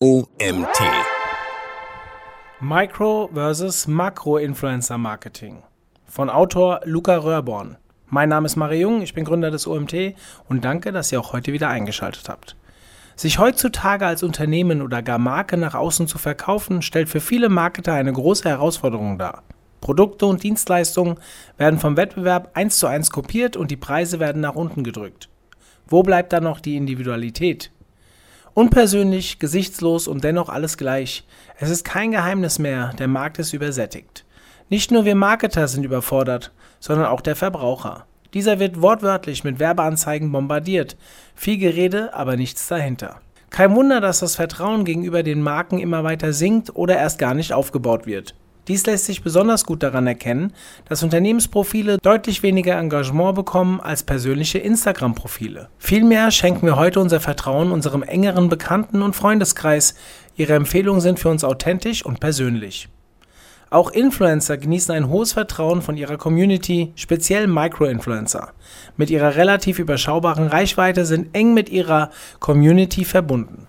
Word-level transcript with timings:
OMT. 0.00 0.78
Micro 2.60 3.28
versus 3.34 3.88
Makro-Influencer 3.88 4.96
Marketing 4.96 5.64
von 6.06 6.30
Autor 6.30 6.82
Luca 6.84 7.16
Röhrborn. 7.16 7.78
Mein 8.06 8.28
Name 8.28 8.46
ist 8.46 8.54
Mario 8.54 8.90
Jung, 8.90 9.02
ich 9.02 9.14
bin 9.14 9.24
Gründer 9.24 9.50
des 9.50 9.66
OMT 9.66 10.14
und 10.48 10.64
danke, 10.64 10.92
dass 10.92 11.10
ihr 11.10 11.18
auch 11.18 11.32
heute 11.32 11.52
wieder 11.52 11.68
eingeschaltet 11.68 12.28
habt. 12.28 12.54
Sich 13.16 13.40
heutzutage 13.40 14.06
als 14.06 14.22
Unternehmen 14.22 14.82
oder 14.82 15.02
gar 15.02 15.18
Marke 15.18 15.56
nach 15.56 15.74
außen 15.74 16.06
zu 16.06 16.18
verkaufen, 16.18 16.80
stellt 16.80 17.08
für 17.08 17.20
viele 17.20 17.48
Marketer 17.48 17.94
eine 17.94 18.12
große 18.12 18.48
Herausforderung 18.48 19.18
dar. 19.18 19.42
Produkte 19.80 20.26
und 20.26 20.44
Dienstleistungen 20.44 21.18
werden 21.56 21.80
vom 21.80 21.96
Wettbewerb 21.96 22.52
eins 22.54 22.78
zu 22.78 22.86
eins 22.86 23.10
kopiert 23.10 23.56
und 23.56 23.72
die 23.72 23.76
Preise 23.76 24.20
werden 24.20 24.42
nach 24.42 24.54
unten 24.54 24.84
gedrückt. 24.84 25.28
Wo 25.88 26.04
bleibt 26.04 26.32
da 26.32 26.38
noch 26.38 26.60
die 26.60 26.76
Individualität? 26.76 27.72
Unpersönlich, 28.58 29.38
gesichtslos 29.38 30.08
und 30.08 30.24
dennoch 30.24 30.48
alles 30.48 30.76
gleich. 30.76 31.22
Es 31.60 31.70
ist 31.70 31.84
kein 31.84 32.10
Geheimnis 32.10 32.58
mehr, 32.58 32.92
der 32.98 33.06
Markt 33.06 33.38
ist 33.38 33.52
übersättigt. 33.52 34.24
Nicht 34.68 34.90
nur 34.90 35.04
wir 35.04 35.14
Marketer 35.14 35.68
sind 35.68 35.84
überfordert, 35.84 36.50
sondern 36.80 37.06
auch 37.06 37.20
der 37.20 37.36
Verbraucher. 37.36 38.06
Dieser 38.34 38.58
wird 38.58 38.82
wortwörtlich 38.82 39.44
mit 39.44 39.60
Werbeanzeigen 39.60 40.32
bombardiert. 40.32 40.96
Viel 41.36 41.58
Gerede, 41.58 42.12
aber 42.14 42.36
nichts 42.36 42.66
dahinter. 42.66 43.20
Kein 43.50 43.76
Wunder, 43.76 44.00
dass 44.00 44.18
das 44.18 44.34
Vertrauen 44.34 44.84
gegenüber 44.84 45.22
den 45.22 45.40
Marken 45.40 45.78
immer 45.78 46.02
weiter 46.02 46.32
sinkt 46.32 46.74
oder 46.74 46.96
erst 46.96 47.20
gar 47.20 47.34
nicht 47.34 47.52
aufgebaut 47.52 48.06
wird. 48.06 48.34
Dies 48.68 48.84
lässt 48.84 49.06
sich 49.06 49.22
besonders 49.22 49.64
gut 49.64 49.82
daran 49.82 50.06
erkennen, 50.06 50.52
dass 50.86 51.02
Unternehmensprofile 51.02 51.96
deutlich 51.98 52.42
weniger 52.42 52.78
Engagement 52.78 53.34
bekommen 53.34 53.80
als 53.80 54.02
persönliche 54.02 54.58
Instagram-Profile. 54.58 55.68
Vielmehr 55.78 56.30
schenken 56.30 56.66
wir 56.66 56.76
heute 56.76 57.00
unser 57.00 57.18
Vertrauen 57.20 57.72
unserem 57.72 58.02
engeren 58.02 58.50
Bekannten- 58.50 59.00
und 59.00 59.16
Freundeskreis. 59.16 59.94
Ihre 60.36 60.52
Empfehlungen 60.52 61.00
sind 61.00 61.18
für 61.18 61.30
uns 61.30 61.44
authentisch 61.44 62.04
und 62.04 62.20
persönlich. 62.20 62.90
Auch 63.70 63.90
Influencer 63.90 64.58
genießen 64.58 64.94
ein 64.94 65.08
hohes 65.08 65.32
Vertrauen 65.32 65.80
von 65.80 65.96
ihrer 65.96 66.18
Community, 66.18 66.92
speziell 66.94 67.46
Micro-Influencer. 67.46 68.52
Mit 68.96 69.10
ihrer 69.10 69.36
relativ 69.36 69.78
überschaubaren 69.78 70.46
Reichweite 70.46 71.06
sind 71.06 71.34
eng 71.34 71.54
mit 71.54 71.68
ihrer 71.70 72.10
Community 72.38 73.04
verbunden. 73.04 73.67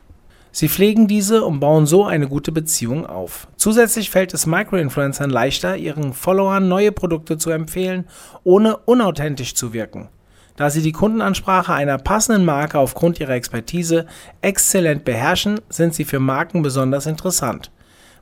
Sie 0.51 0.69
pflegen 0.69 1.07
diese 1.07 1.43
und 1.43 1.59
bauen 1.59 1.85
so 1.85 2.05
eine 2.05 2.27
gute 2.27 2.51
Beziehung 2.51 3.05
auf. 3.05 3.47
Zusätzlich 3.55 4.09
fällt 4.09 4.33
es 4.33 4.45
Microinfluencern 4.45 5.29
leichter, 5.29 5.77
ihren 5.77 6.13
Followern 6.13 6.67
neue 6.67 6.91
Produkte 6.91 7.37
zu 7.37 7.51
empfehlen, 7.51 8.05
ohne 8.43 8.77
unauthentisch 8.77 9.53
zu 9.53 9.73
wirken. 9.73 10.09
Da 10.55 10.69
sie 10.69 10.81
die 10.81 10.91
Kundenansprache 10.91 11.73
einer 11.73 11.97
passenden 11.97 12.43
Marke 12.43 12.79
aufgrund 12.79 13.19
ihrer 13.19 13.35
Expertise 13.35 14.07
exzellent 14.41 15.05
beherrschen, 15.05 15.61
sind 15.69 15.93
sie 15.93 16.03
für 16.03 16.19
Marken 16.19 16.61
besonders 16.61 17.05
interessant. 17.05 17.71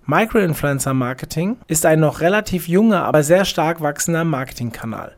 Microinfluencer 0.06 0.94
Marketing 0.94 1.58
ist 1.68 1.86
ein 1.86 2.00
noch 2.00 2.22
relativ 2.22 2.68
junger, 2.68 3.04
aber 3.06 3.24
sehr 3.24 3.44
stark 3.44 3.82
wachsender 3.82 4.24
Marketingkanal. 4.24 5.16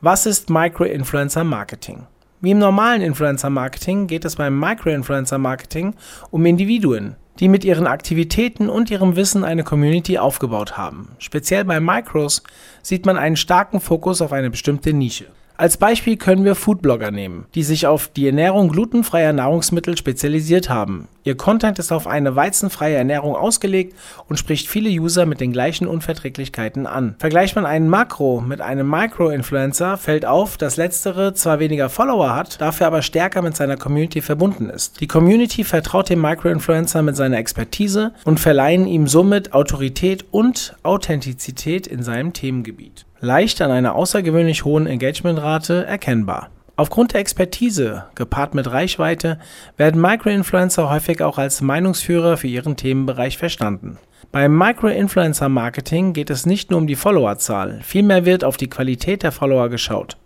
Was 0.00 0.26
ist 0.26 0.50
Microinfluencer 0.50 1.42
Marketing? 1.42 2.06
Wie 2.40 2.52
im 2.52 2.58
normalen 2.58 3.02
Influencer-Marketing 3.02 4.06
geht 4.06 4.24
es 4.24 4.36
beim 4.36 4.60
Micro-Influencer-Marketing 4.60 5.94
um 6.30 6.46
Individuen, 6.46 7.16
die 7.40 7.48
mit 7.48 7.64
ihren 7.64 7.88
Aktivitäten 7.88 8.68
und 8.68 8.92
ihrem 8.92 9.16
Wissen 9.16 9.42
eine 9.42 9.64
Community 9.64 10.18
aufgebaut 10.18 10.78
haben. 10.78 11.16
Speziell 11.18 11.64
bei 11.64 11.80
Micros 11.80 12.44
sieht 12.80 13.06
man 13.06 13.16
einen 13.16 13.34
starken 13.34 13.80
Fokus 13.80 14.22
auf 14.22 14.32
eine 14.32 14.50
bestimmte 14.50 14.92
Nische. 14.92 15.26
Als 15.60 15.76
Beispiel 15.76 16.16
können 16.16 16.44
wir 16.44 16.54
Foodblogger 16.54 17.10
nehmen, 17.10 17.46
die 17.56 17.64
sich 17.64 17.88
auf 17.88 18.06
die 18.06 18.28
Ernährung 18.28 18.68
glutenfreier 18.68 19.32
Nahrungsmittel 19.32 19.98
spezialisiert 19.98 20.70
haben. 20.70 21.08
Ihr 21.24 21.36
Content 21.36 21.80
ist 21.80 21.90
auf 21.90 22.06
eine 22.06 22.36
weizenfreie 22.36 22.94
Ernährung 22.94 23.34
ausgelegt 23.34 23.96
und 24.28 24.38
spricht 24.38 24.68
viele 24.68 24.88
User 24.88 25.26
mit 25.26 25.40
den 25.40 25.50
gleichen 25.50 25.88
Unverträglichkeiten 25.88 26.86
an. 26.86 27.16
Vergleicht 27.18 27.56
man 27.56 27.66
einen 27.66 27.88
Makro 27.88 28.40
mit 28.40 28.60
einem 28.60 28.88
Micro-Influencer, 28.88 29.96
fällt 29.96 30.24
auf, 30.24 30.58
dass 30.58 30.76
letztere 30.76 31.34
zwar 31.34 31.58
weniger 31.58 31.88
Follower 31.88 32.36
hat, 32.36 32.60
dafür 32.60 32.86
aber 32.86 33.02
stärker 33.02 33.42
mit 33.42 33.56
seiner 33.56 33.76
Community 33.76 34.22
verbunden 34.22 34.70
ist. 34.70 35.00
Die 35.00 35.08
Community 35.08 35.64
vertraut 35.64 36.08
dem 36.08 36.22
Micro-Influencer 36.22 37.02
mit 37.02 37.16
seiner 37.16 37.38
Expertise 37.38 38.12
und 38.24 38.38
verleihen 38.38 38.86
ihm 38.86 39.08
somit 39.08 39.54
Autorität 39.54 40.24
und 40.30 40.76
Authentizität 40.84 41.88
in 41.88 42.04
seinem 42.04 42.32
Themengebiet 42.32 43.07
leicht 43.20 43.60
an 43.62 43.70
einer 43.70 43.94
außergewöhnlich 43.94 44.64
hohen 44.64 44.86
Engagementrate 44.86 45.86
erkennbar. 45.86 46.50
Aufgrund 46.76 47.12
der 47.12 47.20
Expertise, 47.20 48.04
gepaart 48.14 48.54
mit 48.54 48.70
Reichweite, 48.70 49.38
werden 49.76 50.00
Microinfluencer 50.00 50.88
häufig 50.88 51.22
auch 51.22 51.36
als 51.36 51.60
Meinungsführer 51.60 52.36
für 52.36 52.46
ihren 52.46 52.76
Themenbereich 52.76 53.36
verstanden. 53.36 53.98
Beim 54.30 54.56
Microinfluencer-Marketing 54.56 56.12
geht 56.12 56.30
es 56.30 56.46
nicht 56.46 56.70
nur 56.70 56.78
um 56.78 56.86
die 56.86 56.94
Followerzahl, 56.94 57.80
vielmehr 57.82 58.24
wird 58.24 58.44
auf 58.44 58.56
die 58.56 58.70
Qualität 58.70 59.22
der 59.22 59.32
Follower 59.32 59.68
geschaut. 59.70 60.18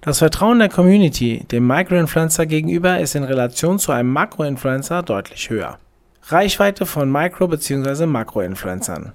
Das 0.00 0.18
Vertrauen 0.18 0.58
der 0.58 0.68
Community 0.68 1.44
dem 1.50 1.66
Microinfluencer 1.66 2.46
gegenüber 2.46 3.00
ist 3.00 3.16
in 3.16 3.24
Relation 3.24 3.78
zu 3.78 3.92
einem 3.92 4.12
Makroinfluencer 4.12 5.02
deutlich 5.02 5.50
höher. 5.50 5.78
Reichweite 6.28 6.86
von 6.86 7.10
Micro- 7.10 7.48
bzw. 7.48 8.06
Makroinfluencern. 8.06 9.12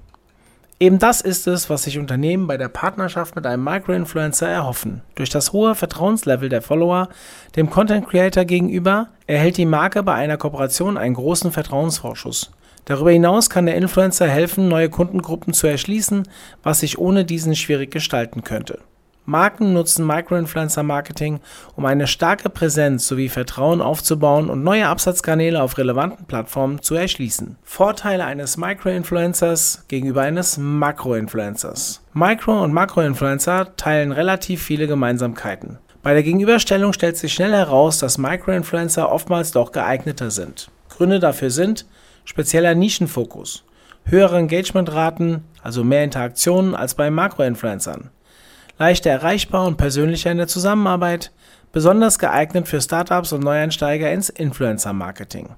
Eben 0.81 0.97
das 0.97 1.21
ist 1.21 1.45
es, 1.45 1.69
was 1.69 1.83
sich 1.83 1.99
Unternehmen 1.99 2.47
bei 2.47 2.57
der 2.57 2.67
Partnerschaft 2.67 3.35
mit 3.35 3.45
einem 3.45 3.63
Microinfluencer 3.63 4.47
erhoffen. 4.47 5.03
Durch 5.13 5.29
das 5.29 5.53
hohe 5.53 5.75
Vertrauenslevel 5.75 6.49
der 6.49 6.63
Follower 6.63 7.09
dem 7.55 7.69
Content 7.69 8.09
Creator 8.09 8.45
gegenüber 8.45 9.09
erhält 9.27 9.57
die 9.57 9.67
Marke 9.67 10.01
bei 10.01 10.15
einer 10.15 10.37
Kooperation 10.37 10.97
einen 10.97 11.13
großen 11.13 11.51
Vertrauensvorschuss. 11.51 12.49
Darüber 12.85 13.11
hinaus 13.11 13.51
kann 13.51 13.67
der 13.67 13.75
Influencer 13.75 14.27
helfen, 14.27 14.69
neue 14.69 14.89
Kundengruppen 14.89 15.53
zu 15.53 15.67
erschließen, 15.67 16.27
was 16.63 16.79
sich 16.79 16.97
ohne 16.97 17.25
diesen 17.25 17.55
schwierig 17.55 17.91
gestalten 17.91 18.43
könnte. 18.43 18.79
Marken 19.25 19.73
nutzen 19.73 20.05
Microinfluencer-Marketing, 20.07 21.39
um 21.75 21.85
eine 21.85 22.07
starke 22.07 22.49
Präsenz 22.49 23.07
sowie 23.07 23.29
Vertrauen 23.29 23.81
aufzubauen 23.81 24.49
und 24.49 24.63
neue 24.63 24.87
Absatzkanäle 24.87 25.61
auf 25.61 25.77
relevanten 25.77 26.25
Plattformen 26.25 26.81
zu 26.81 26.95
erschließen. 26.95 27.57
Vorteile 27.63 28.25
eines 28.25 28.57
Microinfluencers 28.57 29.85
gegenüber 29.87 30.21
eines 30.21 30.57
Makroinfluencers. 30.57 32.01
Micro- 32.13 32.63
und 32.63 32.73
Makroinfluencer 32.73 33.75
teilen 33.75 34.11
relativ 34.11 34.63
viele 34.63 34.87
Gemeinsamkeiten. 34.87 35.77
Bei 36.03 36.13
der 36.13 36.23
Gegenüberstellung 36.23 36.93
stellt 36.93 37.17
sich 37.17 37.31
schnell 37.31 37.51
heraus, 37.51 37.99
dass 37.99 38.17
Microinfluencer 38.17 39.11
oftmals 39.11 39.51
doch 39.51 39.71
geeigneter 39.71 40.31
sind. 40.31 40.71
Gründe 40.89 41.19
dafür 41.19 41.51
sind 41.51 41.85
spezieller 42.25 42.75
Nischenfokus, 42.75 43.63
höhere 44.05 44.37
Engagementraten, 44.37 45.43
also 45.61 45.83
mehr 45.83 46.03
Interaktionen 46.03 46.75
als 46.75 46.95
bei 46.95 47.11
Makroinfluencern, 47.11 48.09
leichter 48.81 49.11
erreichbar 49.11 49.67
und 49.67 49.77
persönlicher 49.77 50.31
in 50.31 50.37
der 50.37 50.47
Zusammenarbeit, 50.47 51.31
besonders 51.71 52.17
geeignet 52.17 52.67
für 52.67 52.81
Startups 52.81 53.31
und 53.31 53.43
Neueinsteiger 53.43 54.11
ins 54.11 54.29
Influencer-Marketing. 54.29 55.49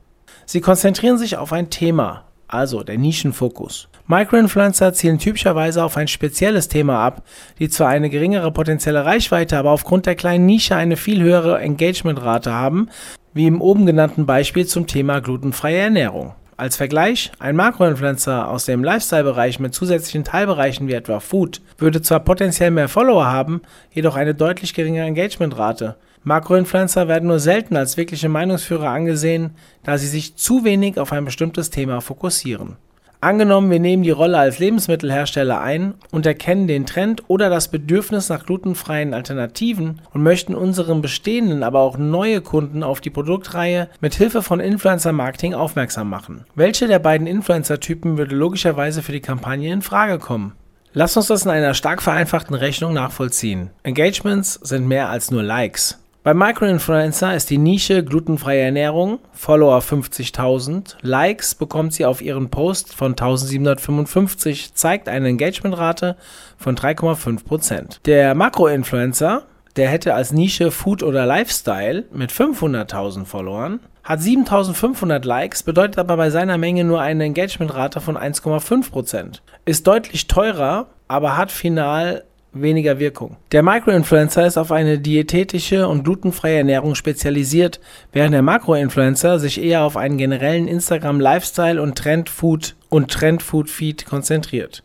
Sie 0.46 0.60
konzentrieren 0.60 1.18
sich 1.18 1.38
auf 1.38 1.54
ein 1.54 1.70
Thema, 1.70 2.26
also 2.50 2.84
der 2.84 2.98
Nischenfokus. 2.98 3.88
Microinfluencer 4.08 4.94
zielen 4.94 5.20
typischerweise 5.20 5.86
auf 5.86 5.96
ein 5.96 6.10
spezielles 6.10 6.68
Thema 6.68 7.00
ab, 7.00 7.24
die 7.60 7.70
zwar 7.70 7.88
eine 7.88 8.10
geringere 8.10 8.52
potenzielle 8.52 9.06
Reichweite, 9.06 9.58
aber 9.58 9.72
aufgrund 9.72 10.06
der 10.06 10.16
kleinen 10.16 10.46
Nische 10.46 10.76
eine 10.76 10.98
viel 10.98 11.24
höhere 11.24 11.60
Engagementrate 11.60 12.52
haben, 12.52 12.90
wie 13.34 13.48
im 13.48 13.62
oben 13.62 13.86
genannten 13.86 14.26
Beispiel 14.26 14.68
zum 14.68 14.86
Thema 14.86 15.22
glutenfreie 15.22 15.78
Ernährung. 15.78 16.36
Als 16.56 16.76
Vergleich, 16.76 17.32
ein 17.40 17.56
Makroinfluencer 17.56 18.48
aus 18.48 18.66
dem 18.66 18.84
Lifestyle-Bereich 18.84 19.60
mit 19.60 19.74
zusätzlichen 19.74 20.24
Teilbereichen 20.24 20.88
wie 20.88 20.94
etwa 20.94 21.20
Food 21.20 21.62
würde 21.80 22.02
zwar 22.02 22.20
potenziell 22.20 22.70
mehr 22.70 22.90
Follower 22.90 23.26
haben, 23.26 23.62
jedoch 23.92 24.16
eine 24.16 24.36
deutlich 24.36 24.76
geringere 24.76 25.08
Engagementrate. 25.08 25.96
Makroinfluencer 26.24 27.08
werden 27.08 27.28
nur 27.28 27.40
selten 27.40 27.76
als 27.76 27.98
wirkliche 27.98 28.30
Meinungsführer 28.30 28.90
angesehen, 28.90 29.56
da 29.84 29.98
sie 29.98 30.08
sich 30.08 30.36
zu 30.36 30.64
wenig 30.64 31.00
auf 31.00 31.12
ein 31.12 31.26
bestimmtes 31.26 31.72
Thema 31.72 32.02
fokussieren. 32.02 32.78
Angenommen, 33.24 33.72
wir 33.72 33.80
nehmen 33.80 34.04
die 34.04 34.12
Rolle 34.12 34.38
als 34.38 34.60
Lebensmittelhersteller 34.60 35.62
ein 35.62 35.94
und 36.12 36.26
erkennen 36.26 36.68
den 36.68 36.86
Trend 36.86 37.24
oder 37.30 37.50
das 37.50 37.70
Bedürfnis 37.70 38.28
nach 38.28 38.46
glutenfreien 38.46 39.14
Alternativen 39.14 40.02
und 40.14 40.24
möchten 40.24 40.54
unseren 40.54 41.02
bestehenden, 41.02 41.64
aber 41.64 41.80
auch 41.80 41.98
neue 41.98 42.42
Kunden 42.42 42.84
auf 42.84 43.00
die 43.00 43.10
Produktreihe 43.10 43.88
mit 44.02 44.14
Hilfe 44.14 44.42
von 44.42 44.60
Influencer 44.60 45.14
Marketing 45.14 45.54
aufmerksam 45.54 46.10
machen. 46.10 46.44
Welche 46.56 46.88
der 46.88 47.00
beiden 47.00 47.26
Influencer-Typen 47.26 48.18
würde 48.18 48.36
logischerweise 48.36 49.02
für 49.02 49.14
die 49.14 49.22
Kampagne 49.22 49.72
in 49.72 49.82
Frage 49.82 50.20
kommen? 50.20 50.52
Lass 50.92 51.16
uns 51.16 51.28
das 51.28 51.46
in 51.46 51.52
einer 51.52 51.76
stark 51.76 52.02
vereinfachten 52.02 52.58
Rechnung 52.58 52.92
nachvollziehen. 52.92 53.70
Engagements 53.84 54.56
sind 54.56 54.86
mehr 54.86 55.08
als 55.08 55.32
nur 55.32 55.44
Likes. 55.44 56.03
Bei 56.24 56.34
Microinfluencer 56.34 57.36
ist 57.36 57.50
die 57.50 57.58
Nische 57.58 58.02
glutenfreie 58.02 58.62
Ernährung, 58.62 59.20
Follower 59.34 59.80
50.000, 59.80 60.96
Likes 61.02 61.54
bekommt 61.54 61.92
sie 61.92 62.06
auf 62.06 62.22
ihren 62.22 62.50
Post 62.50 62.96
von 62.96 63.12
1755, 63.12 64.74
zeigt 64.74 65.10
eine 65.10 65.28
Engagementrate 65.28 66.16
von 66.58 66.78
3,5%. 66.78 67.98
Der 68.06 68.36
Makroinfluencer, 68.36 69.44
der 69.76 69.90
hätte 69.90 70.14
als 70.16 70.32
Nische 70.32 70.72
Food 70.72 71.04
oder 71.04 71.26
Lifestyle 71.26 72.06
mit 72.14 72.32
500.000 72.32 73.26
Followern, 73.26 73.82
hat 74.06 74.22
7500 74.22 75.26
Likes, 75.26 75.64
bedeutet 75.64 76.00
aber 76.00 76.16
bei 76.16 76.30
seiner 76.30 76.58
Menge 76.58 76.86
nur 76.86 77.02
eine 77.02 77.26
Engagementrate 77.26 78.00
von 78.00 78.18
1,5%. 78.18 79.42
Ist 79.66 79.88
deutlich 79.88 80.28
teurer, 80.28 80.88
aber 81.10 81.36
hat 81.36 81.52
final 81.52 82.24
weniger 82.54 83.00
Wirkung. 83.00 83.38
Der 83.52 83.64
Microinfluencer 83.64 84.46
ist 84.46 84.58
auf 84.58 84.72
eine 84.72 85.00
diätetische 85.00 85.88
und 85.88 86.04
glutenfreie 86.04 86.58
Ernährung 86.58 86.96
spezialisiert, 86.96 87.80
während 88.12 88.34
der 88.34 88.42
Makroinfluencer 88.42 89.40
sich 89.40 89.62
eher 89.62 89.84
auf 89.84 89.98
einen 89.98 90.18
generellen 90.18 90.68
Instagram 90.68 91.20
Lifestyle 91.20 91.82
und 91.82 91.98
Trendfood 91.98 92.76
und 92.90 93.12
Trendfood 93.12 93.70
Feed 93.70 94.06
konzentriert. 94.06 94.84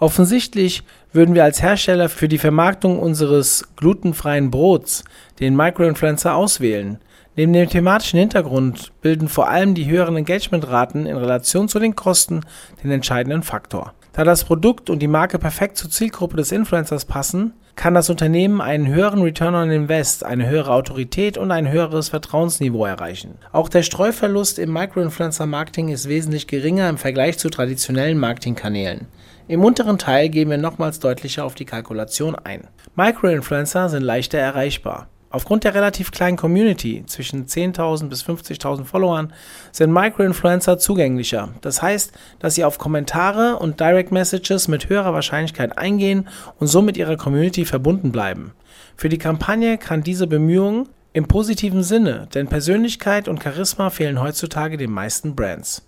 Offensichtlich 0.00 0.82
würden 1.12 1.34
wir 1.34 1.44
als 1.44 1.62
Hersteller 1.62 2.08
für 2.08 2.28
die 2.28 2.38
Vermarktung 2.38 2.98
unseres 2.98 3.64
glutenfreien 3.76 4.50
Brots 4.50 5.04
den 5.38 5.56
Microinfluencer 5.56 6.34
auswählen. 6.34 6.98
Neben 7.36 7.52
dem 7.52 7.68
thematischen 7.68 8.18
Hintergrund 8.18 8.92
bilden 9.02 9.28
vor 9.28 9.48
allem 9.48 9.74
die 9.74 9.86
höheren 9.86 10.16
Engagementraten 10.16 11.06
in 11.06 11.16
Relation 11.16 11.68
zu 11.68 11.78
den 11.78 11.96
Kosten 11.96 12.40
den 12.82 12.90
entscheidenden 12.90 13.42
Faktor. 13.42 13.92
Da 14.14 14.22
das 14.22 14.44
Produkt 14.44 14.90
und 14.90 15.00
die 15.00 15.08
Marke 15.08 15.40
perfekt 15.40 15.76
zur 15.76 15.90
Zielgruppe 15.90 16.36
des 16.36 16.52
Influencers 16.52 17.04
passen, 17.04 17.52
kann 17.74 17.94
das 17.94 18.10
Unternehmen 18.10 18.60
einen 18.60 18.86
höheren 18.86 19.22
Return 19.22 19.56
on 19.56 19.72
Invest, 19.72 20.24
eine 20.24 20.48
höhere 20.48 20.72
Autorität 20.72 21.36
und 21.36 21.50
ein 21.50 21.68
höheres 21.68 22.10
Vertrauensniveau 22.10 22.84
erreichen. 22.84 23.38
Auch 23.50 23.68
der 23.68 23.82
Streuverlust 23.82 24.60
im 24.60 24.72
Microinfluencer-Marketing 24.72 25.88
ist 25.88 26.08
wesentlich 26.08 26.46
geringer 26.46 26.88
im 26.88 26.96
Vergleich 26.96 27.38
zu 27.38 27.50
traditionellen 27.50 28.18
Marketingkanälen. 28.18 29.08
Im 29.48 29.64
unteren 29.64 29.98
Teil 29.98 30.28
gehen 30.28 30.48
wir 30.48 30.58
nochmals 30.58 31.00
deutlicher 31.00 31.44
auf 31.44 31.56
die 31.56 31.64
Kalkulation 31.64 32.36
ein. 32.36 32.68
Microinfluencer 32.94 33.88
sind 33.88 34.04
leichter 34.04 34.38
erreichbar. 34.38 35.08
Aufgrund 35.34 35.64
der 35.64 35.74
relativ 35.74 36.12
kleinen 36.12 36.36
Community 36.36 37.02
zwischen 37.08 37.46
10.000 37.46 38.08
bis 38.08 38.22
50.000 38.22 38.84
Followern 38.84 39.32
sind 39.72 39.92
Microinfluencer 39.92 40.78
zugänglicher. 40.78 41.48
Das 41.60 41.82
heißt, 41.82 42.12
dass 42.38 42.54
sie 42.54 42.64
auf 42.64 42.78
Kommentare 42.78 43.58
und 43.58 43.80
Direct 43.80 44.12
Messages 44.12 44.68
mit 44.68 44.88
höherer 44.88 45.12
Wahrscheinlichkeit 45.12 45.76
eingehen 45.76 46.28
und 46.60 46.68
so 46.68 46.82
mit 46.82 46.96
ihrer 46.96 47.16
Community 47.16 47.64
verbunden 47.64 48.12
bleiben. 48.12 48.52
Für 48.96 49.08
die 49.08 49.18
Kampagne 49.18 49.76
kann 49.76 50.04
diese 50.04 50.28
Bemühung 50.28 50.88
im 51.12 51.26
positiven 51.26 51.82
Sinne, 51.82 52.28
denn 52.32 52.46
Persönlichkeit 52.46 53.26
und 53.26 53.42
Charisma 53.42 53.90
fehlen 53.90 54.20
heutzutage 54.20 54.76
den 54.76 54.92
meisten 54.92 55.34
Brands. 55.34 55.84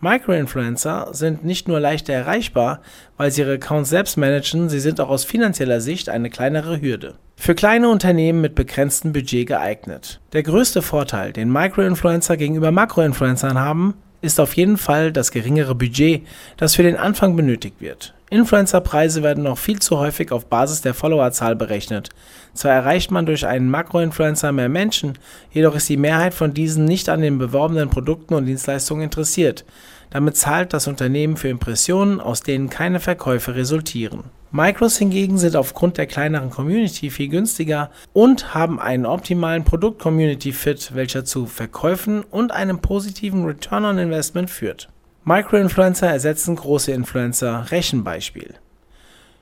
Microinfluencer 0.00 1.08
sind 1.12 1.44
nicht 1.44 1.68
nur 1.68 1.80
leichter 1.80 2.12
erreichbar, 2.12 2.80
weil 3.16 3.30
sie 3.30 3.40
ihre 3.40 3.54
Accounts 3.54 3.88
selbst 3.88 4.16
managen, 4.16 4.68
sie 4.68 4.80
sind 4.80 5.00
auch 5.00 5.08
aus 5.08 5.24
finanzieller 5.24 5.80
Sicht 5.80 6.08
eine 6.08 6.28
kleinere 6.28 6.80
Hürde. 6.80 7.14
Für 7.36 7.54
kleine 7.54 7.88
Unternehmen 7.88 8.40
mit 8.40 8.54
begrenztem 8.54 9.12
Budget 9.12 9.46
geeignet. 9.46 10.20
Der 10.32 10.42
größte 10.42 10.82
Vorteil, 10.82 11.32
den 11.32 11.50
Microinfluencer 11.50 12.36
gegenüber 12.36 12.72
Makroinfluencern 12.72 13.58
haben, 13.58 13.94
ist 14.20 14.40
auf 14.40 14.54
jeden 14.54 14.76
Fall 14.76 15.12
das 15.12 15.30
geringere 15.30 15.74
Budget, 15.74 16.26
das 16.56 16.74
für 16.74 16.82
den 16.82 16.96
Anfang 16.96 17.36
benötigt 17.36 17.80
wird. 17.80 18.14
Influencerpreise 18.28 19.22
werden 19.22 19.44
noch 19.44 19.58
viel 19.58 19.78
zu 19.78 19.98
häufig 19.98 20.32
auf 20.32 20.46
Basis 20.46 20.82
der 20.82 20.94
Followerzahl 20.94 21.54
berechnet. 21.54 22.10
Zwar 22.56 22.72
erreicht 22.72 23.10
man 23.10 23.26
durch 23.26 23.46
einen 23.46 23.70
Makroinfluencer 23.70 24.50
mehr 24.50 24.68
Menschen, 24.68 25.18
jedoch 25.50 25.74
ist 25.74 25.88
die 25.88 25.96
Mehrheit 25.96 26.34
von 26.34 26.54
diesen 26.54 26.84
nicht 26.84 27.08
an 27.08 27.20
den 27.20 27.38
beworbenen 27.38 27.90
Produkten 27.90 28.34
und 28.34 28.46
Dienstleistungen 28.46 29.04
interessiert. 29.04 29.64
Damit 30.10 30.36
zahlt 30.36 30.72
das 30.72 30.86
Unternehmen 30.86 31.36
für 31.36 31.48
Impressionen, 31.48 32.20
aus 32.20 32.40
denen 32.40 32.70
keine 32.70 33.00
Verkäufe 33.00 33.54
resultieren. 33.54 34.24
Micros 34.52 34.96
hingegen 34.96 35.36
sind 35.36 35.56
aufgrund 35.56 35.98
der 35.98 36.06
kleineren 36.06 36.50
Community 36.50 37.10
viel 37.10 37.28
günstiger 37.28 37.90
und 38.12 38.54
haben 38.54 38.80
einen 38.80 39.04
optimalen 39.04 39.64
Produkt-Community-Fit, 39.64 40.94
welcher 40.94 41.24
zu 41.24 41.46
Verkäufen 41.46 42.22
und 42.22 42.52
einem 42.52 42.78
positiven 42.78 43.44
Return 43.44 43.84
on 43.84 43.98
Investment 43.98 44.48
führt. 44.48 44.88
Microinfluencer 45.24 46.06
ersetzen 46.06 46.56
große 46.56 46.92
Influencer. 46.92 47.70
Rechenbeispiel. 47.70 48.54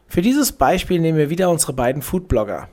Für 0.09 0.23
dieses 0.23 0.53
Beispiel 0.53 0.99
nehmen 0.99 1.19
wir 1.19 1.31
wieder 1.31 1.51
unsere 1.51 1.75
beiden 1.75 2.01
Foodblogger. 2.01 2.69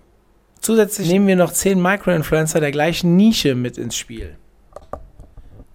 Zusätzlich 0.61 1.09
nehmen 1.09 1.25
wir 1.25 1.35
noch 1.35 1.51
10 1.51 1.81
Microinfluencer 1.81 2.59
der 2.59 2.69
gleichen 2.69 3.15
Nische 3.15 3.55
mit 3.55 3.79
ins 3.79 3.97
Spiel, 3.97 4.35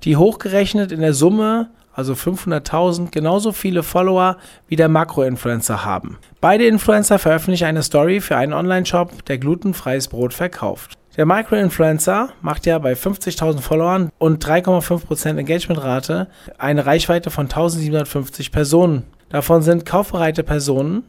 die 0.05 0.17
hochgerechnet 0.17 0.93
in 0.93 1.01
der 1.01 1.13
Summe, 1.13 1.71
also 1.93 2.13
500.000, 2.13 3.11
genauso 3.11 3.51
viele 3.51 3.83
Follower 3.83 4.37
wie 4.69 4.77
der 4.77 4.89
Makroinfluencer 4.89 5.85
haben. 5.85 6.19
Beide 6.41 6.69
Influencer 6.69 7.19
veröffentlichen 7.19 7.65
eine 7.65 7.83
Story 7.83 8.21
für 8.21 8.37
einen 8.37 8.53
Online-Shop, 8.53 9.25
der 9.25 9.39
glutenfreies 9.39 10.07
Brot 10.07 10.33
verkauft. 10.33 10.97
Der 11.17 11.27
Microinfluencer 11.27 12.29
macht 12.41 12.65
ja 12.67 12.79
bei 12.79 12.93
50.000 12.93 13.61
Followern 13.63 14.13
und 14.19 14.47
3,5% 14.47 15.37
Engagementrate 15.37 16.29
eine 16.59 16.87
Reichweite 16.87 17.31
von 17.31 17.47
1750 17.47 18.53
Personen. 18.53 19.03
Davon 19.31 19.63
sind 19.63 19.85
kaufbereite 19.85 20.45
Personen, 20.45 21.03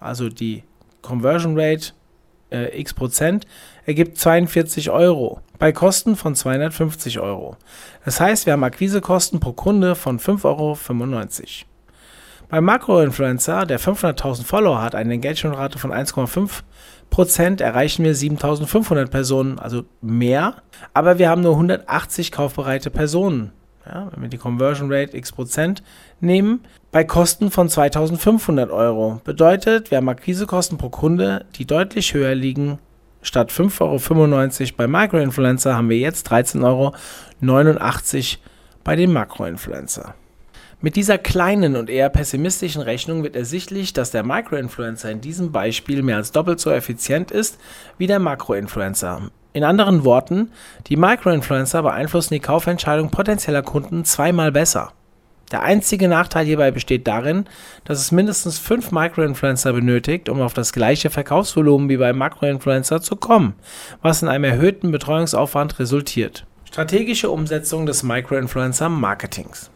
also 0.00 0.28
die 0.28 0.64
Conversion 1.00 1.58
Rate 1.58 1.92
äh, 2.52 2.78
x 2.78 2.94
Prozent, 2.94 3.46
ergibt 3.86 4.18
42 4.18 4.90
Euro 4.90 5.40
bei 5.58 5.72
Kosten 5.72 6.16
von 6.16 6.34
250 6.34 7.20
Euro. 7.20 7.56
Das 8.04 8.20
heißt, 8.20 8.46
wir 8.46 8.52
haben 8.52 8.64
Akquisekosten 8.64 9.40
pro 9.40 9.52
Kunde 9.52 9.94
von 9.94 10.18
5,95 10.18 10.44
Euro. 10.44 10.78
Beim 12.48 12.64
Makroinfluencer, 12.64 13.64
der 13.64 13.80
500.000 13.80 14.44
Follower 14.44 14.82
hat, 14.82 14.94
eine 14.94 15.14
Engagementrate 15.14 15.78
von 15.78 15.90
1,5%, 15.90 17.62
erreichen 17.62 18.04
wir 18.04 18.14
7.500 18.14 19.06
Personen, 19.06 19.58
also 19.58 19.84
mehr. 20.02 20.56
Aber 20.92 21.18
wir 21.18 21.30
haben 21.30 21.40
nur 21.40 21.52
180 21.52 22.30
kaufbereite 22.30 22.90
Personen. 22.90 23.52
Ja, 23.86 24.08
wenn 24.12 24.22
wir 24.22 24.28
die 24.28 24.36
Conversion 24.36 24.92
Rate 24.92 25.16
x 25.16 25.32
Prozent 25.32 25.82
nehmen, 26.20 26.60
bei 26.92 27.04
Kosten 27.04 27.50
von 27.50 27.70
2500 27.70 28.70
Euro. 28.70 29.22
Bedeutet, 29.24 29.90
wir 29.90 29.96
haben 29.96 30.10
Akquisekosten 30.10 30.76
pro 30.76 30.90
Kunde, 30.90 31.46
die 31.56 31.66
deutlich 31.66 32.12
höher 32.12 32.34
liegen. 32.34 32.78
Statt 33.22 33.50
5,95 33.50 34.60
Euro 34.60 34.72
bei 34.76 34.86
Microinfluencer 34.86 35.74
haben 35.74 35.88
wir 35.88 35.96
jetzt 35.96 36.30
13,89 36.30 36.64
Euro 36.64 36.92
bei 38.84 38.94
dem 38.94 39.12
Makroinfluencer. 39.14 40.14
Mit 40.82 40.96
dieser 40.96 41.16
kleinen 41.16 41.76
und 41.76 41.88
eher 41.88 42.10
pessimistischen 42.10 42.82
Rechnung 42.82 43.22
wird 43.22 43.36
ersichtlich, 43.36 43.94
dass 43.94 44.10
der 44.10 44.24
Microinfluencer 44.24 45.10
in 45.10 45.20
diesem 45.22 45.50
Beispiel 45.50 46.02
mehr 46.02 46.16
als 46.16 46.32
doppelt 46.32 46.60
so 46.60 46.70
effizient 46.70 47.30
ist 47.30 47.58
wie 47.96 48.06
der 48.06 48.18
Makroinfluencer. 48.18 49.30
In 49.54 49.64
anderen 49.64 50.04
Worten, 50.04 50.50
die 50.88 50.96
Microinfluencer 50.96 51.82
beeinflussen 51.82 52.34
die 52.34 52.40
Kaufentscheidung 52.40 53.10
potenzieller 53.10 53.62
Kunden 53.62 54.04
zweimal 54.04 54.52
besser. 54.52 54.92
Der 55.52 55.62
einzige 55.62 56.08
Nachteil 56.08 56.46
hierbei 56.46 56.70
besteht 56.70 57.06
darin, 57.06 57.44
dass 57.84 58.00
es 58.00 58.10
mindestens 58.10 58.58
fünf 58.58 58.90
Microinfluencer 58.90 59.72
benötigt, 59.72 60.28
um 60.28 60.40
auf 60.40 60.54
das 60.54 60.72
gleiche 60.72 61.10
Verkaufsvolumen 61.10 61.88
wie 61.88 61.98
beim 61.98 62.18
Makroinfluencer 62.18 63.00
zu 63.02 63.16
kommen, 63.16 63.54
was 64.00 64.22
in 64.22 64.28
einem 64.28 64.44
erhöhten 64.44 64.90
Betreuungsaufwand 64.90 65.78
resultiert. 65.78 66.46
Strategische 66.64 67.30
Umsetzung 67.30 67.86
des 67.86 68.02
Microinfluencer-Marketings 68.02 69.70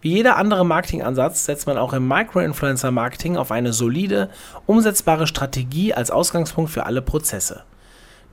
wie 0.00 0.12
jeder 0.12 0.36
andere 0.36 0.64
Marketingansatz 0.64 1.44
setzt 1.44 1.66
man 1.66 1.76
auch 1.76 1.92
im 1.92 2.06
Micro-Influencer-Marketing 2.06 3.36
auf 3.36 3.50
eine 3.50 3.72
solide, 3.72 4.30
umsetzbare 4.66 5.26
Strategie 5.26 5.92
als 5.92 6.12
Ausgangspunkt 6.12 6.70
für 6.70 6.86
alle 6.86 7.02
Prozesse. 7.02 7.64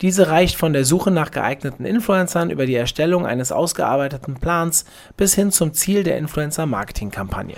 Diese 0.02 0.28
reicht 0.28 0.58
von 0.58 0.74
der 0.74 0.84
Suche 0.84 1.10
nach 1.10 1.32
geeigneten 1.32 1.86
Influencern 1.86 2.50
über 2.50 2.66
die 2.66 2.76
Erstellung 2.76 3.26
eines 3.26 3.52
ausgearbeiteten 3.52 4.36
Plans 4.36 4.86
bis 5.16 5.36
hin 5.36 5.52
zum 5.52 5.74
Ziel 5.74 6.04
der 6.04 6.18
Influencer-Marketing-Kampagne. 6.18 7.56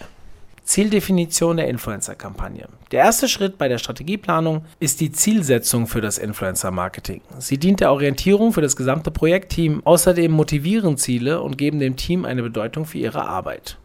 Zieldefinition 0.64 1.58
der 1.58 1.70
Influencer-Kampagne. 1.70 2.68
Der 2.92 3.00
erste 3.00 3.30
Schritt 3.30 3.58
bei 3.58 3.70
der 3.70 3.78
Strategieplanung 3.78 4.66
ist 4.80 5.00
die 5.00 5.14
Zielsetzung 5.14 5.88
für 5.88 6.02
das 6.02 6.18
Influencer-Marketing. 6.18 7.22
Sie 7.40 7.58
dient 7.58 7.80
der 7.80 7.92
Orientierung 7.92 8.52
für 8.52 8.62
das 8.62 8.76
gesamte 8.76 9.10
Projektteam. 9.10 9.82
Außerdem 9.86 10.32
motivieren 10.32 10.98
Ziele 10.98 11.42
und 11.42 11.58
geben 11.58 11.80
dem 11.80 11.96
Team 11.96 12.26
eine 12.26 12.44
Bedeutung 12.44 12.86
für 12.86 12.98
ihre 12.98 13.26
Arbeit. 13.26 13.78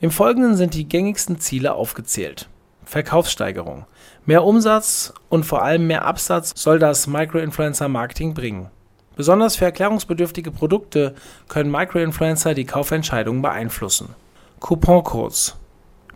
Im 0.00 0.10
Folgenden 0.10 0.56
sind 0.56 0.74
die 0.74 0.88
gängigsten 0.88 1.38
Ziele 1.38 1.74
aufgezählt. 1.74 2.48
Verkaufssteigerung. 2.92 3.86
Mehr 4.26 4.44
Umsatz 4.44 5.14
und 5.30 5.46
vor 5.46 5.62
allem 5.62 5.86
mehr 5.86 6.04
Absatz 6.04 6.52
soll 6.54 6.78
das 6.78 7.06
Microinfluencer-Marketing 7.06 8.34
bringen. 8.34 8.68
Besonders 9.16 9.56
für 9.56 9.64
erklärungsbedürftige 9.64 10.50
Produkte 10.50 11.14
können 11.48 11.70
Microinfluencer 11.70 12.52
die 12.52 12.66
Kaufentscheidung 12.66 13.40
beeinflussen. 13.40 14.10
Couponcodes. 14.60 15.56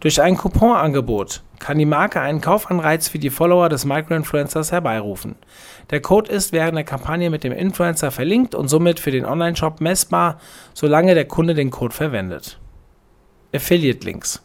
Durch 0.01 0.21
ein 0.21 0.37
Couponangebot 0.37 1.43
kann 1.61 1.79
die 1.79 1.87
Marke 1.87 2.21
einen 2.21 2.43
Kaufanreiz 2.43 3.09
für 3.09 3.19
die 3.19 3.31
Follower 3.31 3.71
des 3.71 3.87
Microinfluencers 3.87 4.71
herbeirufen. 4.71 5.37
Der 5.89 6.03
Code 6.03 6.31
ist 6.31 6.53
während 6.53 6.77
der 6.77 6.85
Kampagne 6.85 7.31
mit 7.31 7.43
dem 7.43 7.53
Influencer 7.53 8.11
verlinkt 8.11 8.55
und 8.55 8.69
somit 8.69 9.01
für 9.01 9.11
den 9.11 9.25
Onlineshop 9.25 9.81
messbar, 9.81 10.39
solange 10.75 11.15
der 11.15 11.27
Kunde 11.27 11.55
den 11.55 11.71
Code 11.71 11.95
verwendet. 11.95 12.61
Affiliate-Links. 13.55 14.43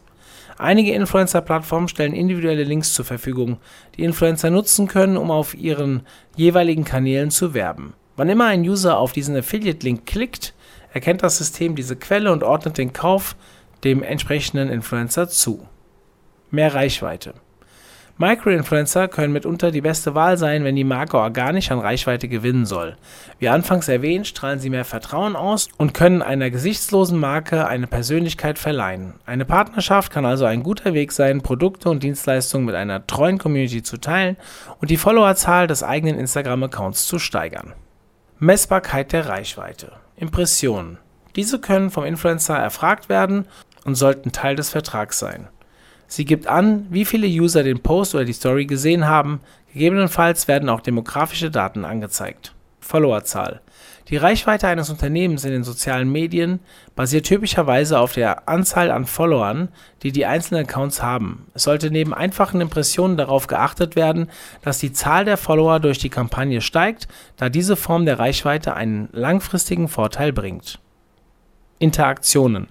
Einige 0.58 0.92
Influencer-Plattformen 0.92 1.88
stellen 1.88 2.14
individuelle 2.14 2.64
Links 2.64 2.94
zur 2.94 3.04
Verfügung, 3.04 3.58
die 3.96 4.04
Influencer 4.04 4.50
nutzen 4.50 4.88
können, 4.88 5.16
um 5.16 5.30
auf 5.30 5.54
ihren 5.54 6.02
jeweiligen 6.36 6.84
Kanälen 6.84 7.30
zu 7.30 7.54
werben. 7.54 7.94
Wann 8.16 8.28
immer 8.28 8.46
ein 8.46 8.62
User 8.62 8.98
auf 8.98 9.12
diesen 9.12 9.36
Affiliate-Link 9.36 10.06
klickt, 10.06 10.54
erkennt 10.92 11.22
das 11.22 11.38
System 11.38 11.74
diese 11.74 11.96
Quelle 11.96 12.32
und 12.32 12.42
ordnet 12.42 12.78
den 12.78 12.92
Kauf 12.92 13.36
dem 13.84 14.02
entsprechenden 14.02 14.68
Influencer 14.68 15.28
zu. 15.28 15.66
Mehr 16.50 16.74
Reichweite. 16.74 17.34
Microinfluencer 18.18 19.08
können 19.08 19.32
mitunter 19.32 19.70
die 19.70 19.80
beste 19.80 20.14
Wahl 20.14 20.36
sein, 20.36 20.64
wenn 20.64 20.76
die 20.76 20.84
Marke 20.84 21.16
organisch 21.16 21.70
an 21.70 21.78
Reichweite 21.78 22.28
gewinnen 22.28 22.66
soll. 22.66 22.96
Wie 23.38 23.48
anfangs 23.48 23.88
erwähnt, 23.88 24.26
strahlen 24.26 24.60
sie 24.60 24.70
mehr 24.70 24.84
Vertrauen 24.84 25.34
aus 25.34 25.68
und 25.78 25.94
können 25.94 26.22
einer 26.22 26.50
gesichtslosen 26.50 27.18
Marke 27.18 27.66
eine 27.66 27.86
Persönlichkeit 27.86 28.58
verleihen. 28.58 29.14
Eine 29.24 29.44
Partnerschaft 29.44 30.12
kann 30.12 30.26
also 30.26 30.44
ein 30.44 30.62
guter 30.62 30.94
Weg 30.94 31.10
sein, 31.12 31.40
Produkte 31.40 31.88
und 31.88 32.02
Dienstleistungen 32.02 32.66
mit 32.66 32.74
einer 32.74 33.06
treuen 33.06 33.38
Community 33.38 33.82
zu 33.82 33.96
teilen 33.96 34.36
und 34.80 34.90
die 34.90 34.98
Followerzahl 34.98 35.66
des 35.66 35.82
eigenen 35.82 36.18
Instagram-Accounts 36.18 37.06
zu 37.06 37.18
steigern. 37.18 37.72
Messbarkeit 38.38 39.12
der 39.12 39.28
Reichweite. 39.28 39.92
Impressionen. 40.16 40.98
Diese 41.34 41.60
können 41.60 41.90
vom 41.90 42.04
Influencer 42.04 42.56
erfragt 42.56 43.08
werden 43.08 43.46
und 43.84 43.94
sollten 43.94 44.32
Teil 44.32 44.54
des 44.54 44.70
Vertrags 44.70 45.18
sein. 45.18 45.48
Sie 46.12 46.26
gibt 46.26 46.46
an, 46.46 46.86
wie 46.90 47.06
viele 47.06 47.26
User 47.26 47.62
den 47.62 47.80
Post 47.80 48.14
oder 48.14 48.26
die 48.26 48.34
Story 48.34 48.66
gesehen 48.66 49.06
haben, 49.06 49.40
gegebenenfalls 49.72 50.46
werden 50.46 50.68
auch 50.68 50.82
demografische 50.82 51.50
Daten 51.50 51.86
angezeigt. 51.86 52.52
Followerzahl. 52.80 53.62
Die 54.08 54.18
Reichweite 54.18 54.68
eines 54.68 54.90
Unternehmens 54.90 55.46
in 55.46 55.52
den 55.52 55.64
sozialen 55.64 56.12
Medien 56.12 56.60
basiert 56.94 57.24
typischerweise 57.24 57.98
auf 57.98 58.12
der 58.12 58.46
Anzahl 58.46 58.90
an 58.90 59.06
Followern, 59.06 59.68
die 60.02 60.12
die 60.12 60.26
einzelnen 60.26 60.64
Accounts 60.64 61.02
haben. 61.02 61.46
Es 61.54 61.62
sollte 61.62 61.90
neben 61.90 62.12
einfachen 62.12 62.60
Impressionen 62.60 63.16
darauf 63.16 63.46
geachtet 63.46 63.96
werden, 63.96 64.28
dass 64.60 64.80
die 64.80 64.92
Zahl 64.92 65.24
der 65.24 65.38
Follower 65.38 65.80
durch 65.80 65.96
die 65.96 66.10
Kampagne 66.10 66.60
steigt, 66.60 67.08
da 67.38 67.48
diese 67.48 67.74
Form 67.74 68.04
der 68.04 68.18
Reichweite 68.18 68.74
einen 68.74 69.08
langfristigen 69.12 69.88
Vorteil 69.88 70.34
bringt. 70.34 70.78
Interaktionen 71.78 72.68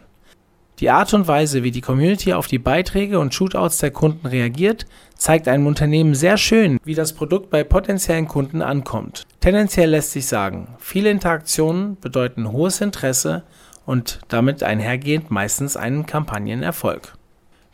die 0.81 0.89
Art 0.89 1.13
und 1.13 1.27
Weise, 1.27 1.63
wie 1.63 1.71
die 1.71 1.81
Community 1.81 2.33
auf 2.33 2.47
die 2.47 2.57
Beiträge 2.57 3.19
und 3.19 3.33
Shootouts 3.33 3.77
der 3.77 3.91
Kunden 3.91 4.25
reagiert, 4.25 4.87
zeigt 5.15 5.47
einem 5.47 5.67
Unternehmen 5.67 6.15
sehr 6.15 6.37
schön, 6.37 6.79
wie 6.83 6.95
das 6.95 7.13
Produkt 7.13 7.51
bei 7.51 7.63
potenziellen 7.63 8.27
Kunden 8.27 8.63
ankommt. 8.63 9.27
Tendenziell 9.39 9.91
lässt 9.91 10.11
sich 10.11 10.25
sagen, 10.25 10.75
viele 10.79 11.11
Interaktionen 11.11 11.99
bedeuten 11.99 12.51
hohes 12.51 12.81
Interesse 12.81 13.43
und 13.85 14.21
damit 14.27 14.63
einhergehend 14.63 15.29
meistens 15.29 15.77
einen 15.77 16.07
Kampagnenerfolg. 16.07 17.13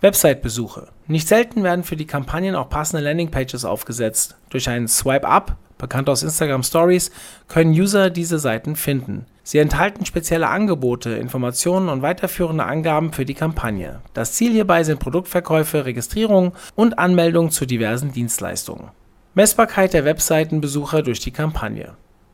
Website-Besuche. 0.01 0.89
Nicht 1.07 1.29
selten 1.29 1.63
werden 1.63 1.85
für 1.85 1.95
die 1.95 2.05
Kampagnen 2.05 2.55
auch 2.55 2.69
passende 2.69 3.03
Landingpages 3.03 3.63
aufgesetzt. 3.63 4.35
Durch 4.49 4.69
einen 4.69 4.89
Swipe 4.89 5.27
Up, 5.27 5.55
bekannt 5.77 6.09
aus 6.09 6.23
Instagram 6.23 6.63
Stories, 6.63 7.11
können 7.47 7.71
User 7.71 8.09
diese 8.09 8.39
Seiten 8.39 8.75
finden. 8.75 9.25
Sie 9.43 9.59
enthalten 9.59 10.05
spezielle 10.05 10.49
Angebote, 10.49 11.11
Informationen 11.11 11.87
und 11.89 12.01
weiterführende 12.01 12.65
Angaben 12.65 13.13
für 13.13 13.23
die 13.23 13.33
Kampagne. 13.33 14.01
Das 14.13 14.33
Ziel 14.33 14.51
hierbei 14.51 14.83
sind 14.83 14.99
Produktverkäufe, 14.99 15.85
Registrierungen 15.85 16.51
und 16.75 16.99
Anmeldungen 16.99 17.51
zu 17.51 17.65
diversen 17.65 18.11
Dienstleistungen. 18.11 18.89
Messbarkeit 19.35 19.93
der 19.93 20.03
Webseitenbesucher 20.03 21.03
durch 21.03 21.19
die 21.19 21.31
Kampagne. 21.31 21.93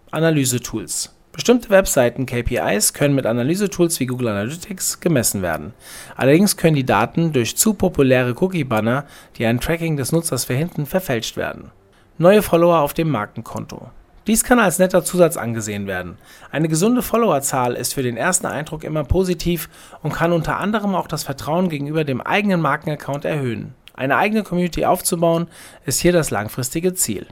Analysetools. 0.09 1.13
Bestimmte 1.33 1.71
Webseiten-KPIs 1.71 2.93
können 2.93 3.15
mit 3.15 3.25
Analysetools 3.25 3.99
wie 3.99 4.05
Google 4.05 4.27
Analytics 4.27 4.99
gemessen 4.99 5.41
werden. 5.41 5.73
Allerdings 6.15 6.57
können 6.57 6.75
die 6.75 6.85
Daten 6.85 7.33
durch 7.33 7.57
zu 7.57 7.73
populäre 7.73 8.35
Cookie-Banner, 8.39 9.05
die 9.37 9.45
ein 9.47 9.59
Tracking 9.59 9.97
des 9.97 10.11
Nutzers 10.11 10.45
verhindern, 10.45 10.85
verfälscht 10.85 11.35
werden. 11.35 11.71
Neue 12.19 12.43
Follower 12.43 12.79
auf 12.79 12.93
dem 12.93 13.09
Markenkonto. 13.09 13.89
Dies 14.27 14.43
kann 14.43 14.59
als 14.59 14.77
netter 14.77 15.03
Zusatz 15.03 15.35
angesehen 15.35 15.87
werden. 15.87 16.19
Eine 16.51 16.67
gesunde 16.67 17.01
Followerzahl 17.01 17.73
ist 17.73 17.95
für 17.95 18.03
den 18.03 18.17
ersten 18.17 18.45
Eindruck 18.45 18.83
immer 18.83 19.03
positiv 19.03 19.67
und 20.03 20.13
kann 20.13 20.31
unter 20.31 20.57
anderem 20.57 20.93
auch 20.93 21.07
das 21.07 21.23
Vertrauen 21.23 21.69
gegenüber 21.69 22.03
dem 22.03 22.21
eigenen 22.21 22.61
Markenaccount 22.61 23.25
erhöhen. 23.25 23.73
Eine 23.95 24.15
eigene 24.17 24.43
Community 24.43 24.85
aufzubauen 24.85 25.47
ist 25.85 26.01
hier 26.01 26.13
das 26.13 26.29
langfristige 26.29 26.93
Ziel. 26.93 27.25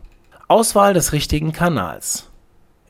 Auswahl 0.47 0.95
des 0.95 1.13
richtigen 1.13 1.53
Kanals. 1.53 2.27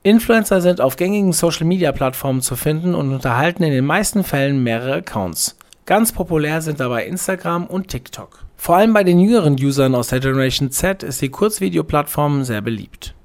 Influencer 0.02 0.62
sind 0.62 0.80
auf 0.80 0.96
gängigen 0.96 1.34
Social-Media-Plattformen 1.34 2.42
zu 2.42 2.56
finden 2.56 2.96
und 2.96 3.14
unterhalten 3.14 3.64
in 3.64 3.72
den 3.72 3.86
meisten 3.86 4.24
Fällen 4.24 4.64
mehrere 4.64 4.96
Accounts. 4.96 5.58
Ganz 5.86 6.14
populär 6.14 6.62
sind 6.62 6.80
dabei 6.80 7.06
Instagram 7.06 7.68
und 7.68 7.90
TikTok. 7.90 8.41
Vor 8.64 8.76
allem 8.76 8.94
bei 8.94 9.04
den 9.04 9.20
jüngeren 9.20 9.56
Usern 9.56 9.96
aus 9.96 10.10
der 10.10 10.20
Generation 10.20 10.70
Z 10.70 11.02
ist 11.02 11.20
die 11.20 11.30
Kurzvideoplattform 11.30 12.44
sehr 12.44 12.62
beliebt. 12.62 13.16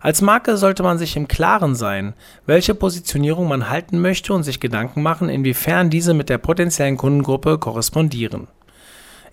Als 0.00 0.22
Marke 0.22 0.56
sollte 0.56 0.84
man 0.84 0.98
sich 0.98 1.16
im 1.16 1.26
Klaren 1.26 1.74
sein, 1.74 2.14
welche 2.46 2.76
Positionierung 2.76 3.48
man 3.48 3.70
halten 3.70 4.00
möchte 4.00 4.32
und 4.32 4.44
sich 4.44 4.60
Gedanken 4.60 5.02
machen, 5.02 5.28
inwiefern 5.28 5.90
diese 5.90 6.14
mit 6.14 6.28
der 6.28 6.38
potenziellen 6.38 6.96
Kundengruppe 6.96 7.58
korrespondieren. 7.58 8.46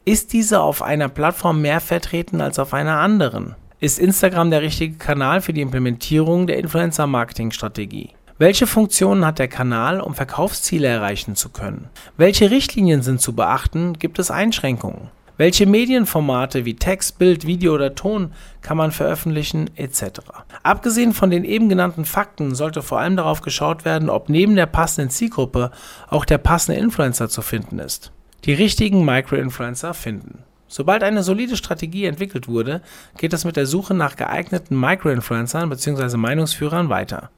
Ist 0.04 0.34
diese 0.34 0.62
auf 0.62 0.82
einer 0.82 1.10
Plattform 1.10 1.62
mehr 1.62 1.80
vertreten 1.80 2.42
als 2.42 2.58
auf 2.58 2.74
einer 2.74 2.98
anderen? 2.98 3.54
Ist 3.80 4.00
Instagram 4.00 4.50
der 4.50 4.64
richtige 4.64 4.96
Kanal 4.96 5.42
für 5.42 5.54
die 5.54 5.62
Implementierung 5.62 6.48
der 6.48 6.58
Influencer-Marketing-Strategie? 6.58 8.16
Welche 8.40 8.66
Funktionen 8.66 9.28
hat 9.28 9.38
der 9.38 9.48
Kanal, 9.48 10.02
um 10.02 10.16
Verkaufsziele 10.16 10.88
erreichen 10.88 11.36
zu 11.36 11.50
können? 11.50 11.90
Welche 12.18 12.50
Richtlinien 12.50 13.04
sind 13.04 13.22
zu 13.22 13.36
beachten? 13.36 14.00
Gibt 14.00 14.18
es 14.18 14.32
Einschränkungen? 14.32 15.12
Welche 15.42 15.66
Medienformate 15.66 16.66
wie 16.66 16.76
Text, 16.76 17.18
Bild, 17.18 17.48
Video 17.48 17.74
oder 17.74 17.96
Ton 17.96 18.32
kann 18.62 18.78
man 18.78 18.92
veröffentlichen 18.92 19.72
etc. 19.76 20.20
Abgesehen 20.62 21.14
von 21.14 21.32
den 21.32 21.46
eben 21.46 21.68
genannten 21.68 22.06
Fakten 22.06 22.54
sollte 22.54 22.84
vor 22.84 23.00
allem 23.00 23.16
darauf 23.16 23.42
geschaut 23.42 23.84
werden, 23.84 24.12
ob 24.12 24.30
neben 24.30 24.56
der 24.56 24.68
passenden 24.68 25.10
Zielgruppe 25.10 25.72
auch 26.10 26.26
der 26.26 26.38
passende 26.38 26.80
Influencer 26.80 27.28
zu 27.28 27.42
finden 27.42 27.80
ist. 27.80 28.12
Die 28.46 28.54
richtigen 28.54 29.04
Microinfluencer 29.04 29.96
finden. 29.96 30.44
Sobald 30.68 31.02
eine 31.02 31.24
solide 31.24 31.58
Strategie 31.58 32.06
entwickelt 32.06 32.48
wurde, 32.48 32.84
geht 33.18 33.34
es 33.34 33.44
mit 33.44 33.58
der 33.58 33.66
Suche 33.66 33.96
nach 33.96 34.18
geeigneten 34.18 34.80
Microinfluencern 34.80 35.72
bzw. 35.72 36.18
Meinungsführern 36.18 36.90
weiter. 36.90 37.32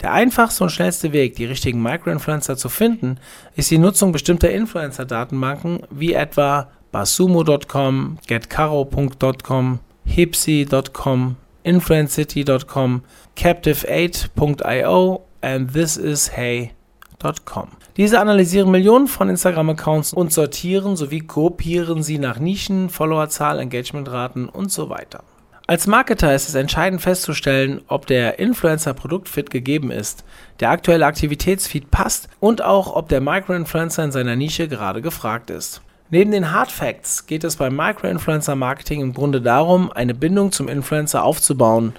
Der 0.00 0.14
einfachste 0.14 0.64
und 0.64 0.70
schnellste 0.70 1.12
Weg, 1.12 1.36
die 1.36 1.44
richtigen 1.44 1.82
Microinfluencer 1.82 2.56
zu 2.56 2.70
finden, 2.70 3.18
ist 3.54 3.70
die 3.70 3.76
Nutzung 3.76 4.12
bestimmter 4.12 4.50
Influencer-Datenbanken 4.50 5.80
wie 5.90 6.14
etwa 6.14 6.70
basumo.com, 6.92 8.18
getcaro.com, 8.26 9.78
hipsy.com, 10.04 11.36
influencecity.com, 11.62 13.02
captive8.io 13.36 15.22
and 15.42 15.72
thisishey.com. 15.72 17.68
Diese 17.96 18.20
analysieren 18.20 18.70
Millionen 18.70 19.08
von 19.08 19.28
Instagram-Accounts 19.28 20.12
und 20.12 20.32
sortieren 20.32 20.96
sowie 20.96 21.20
gruppieren 21.20 22.02
sie 22.02 22.18
nach 22.18 22.38
Nischen, 22.38 22.88
Followerzahl, 22.88 23.58
Engagementraten 23.60 24.48
und 24.48 24.72
so 24.72 24.88
weiter. 24.88 25.22
Als 25.66 25.86
Marketer 25.86 26.34
ist 26.34 26.48
es 26.48 26.56
entscheidend 26.56 27.00
festzustellen, 27.00 27.82
ob 27.86 28.06
der 28.06 28.40
Influencer-Produktfit 28.40 29.50
gegeben 29.50 29.92
ist, 29.92 30.24
der 30.58 30.70
aktuelle 30.70 31.06
Aktivitätsfeed 31.06 31.92
passt 31.92 32.28
und 32.40 32.60
auch, 32.62 32.96
ob 32.96 33.08
der 33.08 33.20
Microinfluencer 33.20 34.02
in 34.02 34.10
seiner 34.10 34.34
Nische 34.34 34.66
gerade 34.66 35.00
gefragt 35.00 35.48
ist. 35.50 35.80
Neben 36.12 36.32
den 36.32 36.50
Hard 36.50 36.72
Facts 36.72 37.26
geht 37.26 37.44
es 37.44 37.54
beim 37.54 37.76
Microinfluencer 37.76 38.56
Marketing 38.56 39.00
im 39.00 39.14
Grunde 39.14 39.40
darum, 39.40 39.92
eine 39.92 40.12
Bindung 40.12 40.50
zum 40.50 40.66
Influencer 40.66 41.22
aufzubauen. 41.22 41.92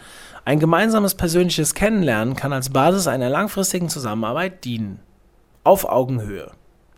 Ein 0.43 0.59
gemeinsames 0.59 1.15
persönliches 1.15 1.75
Kennenlernen 1.75 2.35
kann 2.35 2.51
als 2.51 2.71
Basis 2.71 3.07
einer 3.07 3.29
langfristigen 3.29 3.87
Zusammenarbeit 3.87 4.65
dienen. 4.65 4.99
Auf 5.63 5.85
Augenhöhe. 5.85 6.51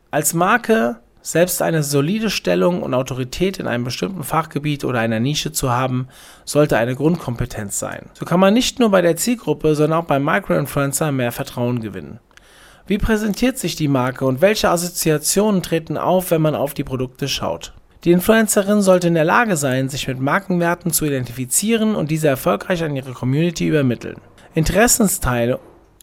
Als 0.10 0.34
Marke 0.34 1.01
selbst 1.22 1.62
eine 1.62 1.84
solide 1.84 2.32
Stellung 2.32 2.82
und 2.82 2.96
Autorität 2.96 3.60
in 3.60 3.67
einem 3.67 3.84
bestimmten 3.84 4.24
Fachgebiet 4.24 4.84
oder 4.84 5.00
einer 5.00 5.20
Nische 5.20 5.51
zu 5.51 5.72
haben, 5.72 6.08
sollte 6.46 6.77
eine 6.77 6.96
Grundkompetenz 6.96 7.77
sein. 7.77 8.10
So 8.13 8.25
kann 8.25 8.39
man 8.39 8.55
nicht 8.55 8.79
nur 8.79 8.89
bei 8.89 9.03
der 9.03 9.17
Zielgruppe, 9.17 9.75
sondern 9.75 10.00
auch 10.00 10.05
beim 10.05 10.25
Microinfluencer 10.25 11.12
mehr 11.12 11.32
Vertrauen 11.32 11.79
gewinnen. 11.79 12.20
Wie 12.86 12.98
präsentiert 12.98 13.58
sich 13.58 13.75
die 13.75 13.88
Marke 13.88 14.25
und 14.25 14.42
welche 14.42 14.70
Assoziationen 14.70 15.63
treten 15.63 15.98
auf, 15.98 16.32
wenn 16.32 16.42
man 16.42 16.56
auf 16.56 16.74
die 16.74 16.84
Produkte 16.84 17.28
schaut? 17.28 17.74
Die 18.04 18.12
Influencerin 18.12 18.82
sollte 18.82 19.08
in 19.08 19.13
der 19.13 19.24
Lage 19.24 19.56
sein, 19.56 19.88
sich 19.88 20.08
mit 20.08 20.20
Markenwerten 20.20 20.92
zu 20.92 21.06
identifizieren 21.06 21.96
und 21.96 22.12
diese 22.12 22.28
erfolgreich 22.28 22.84
an 22.84 22.96
ihre 22.96 23.13
Community 23.13 23.68
übermitteln. 23.68 24.18
Interessensteile 24.54 25.60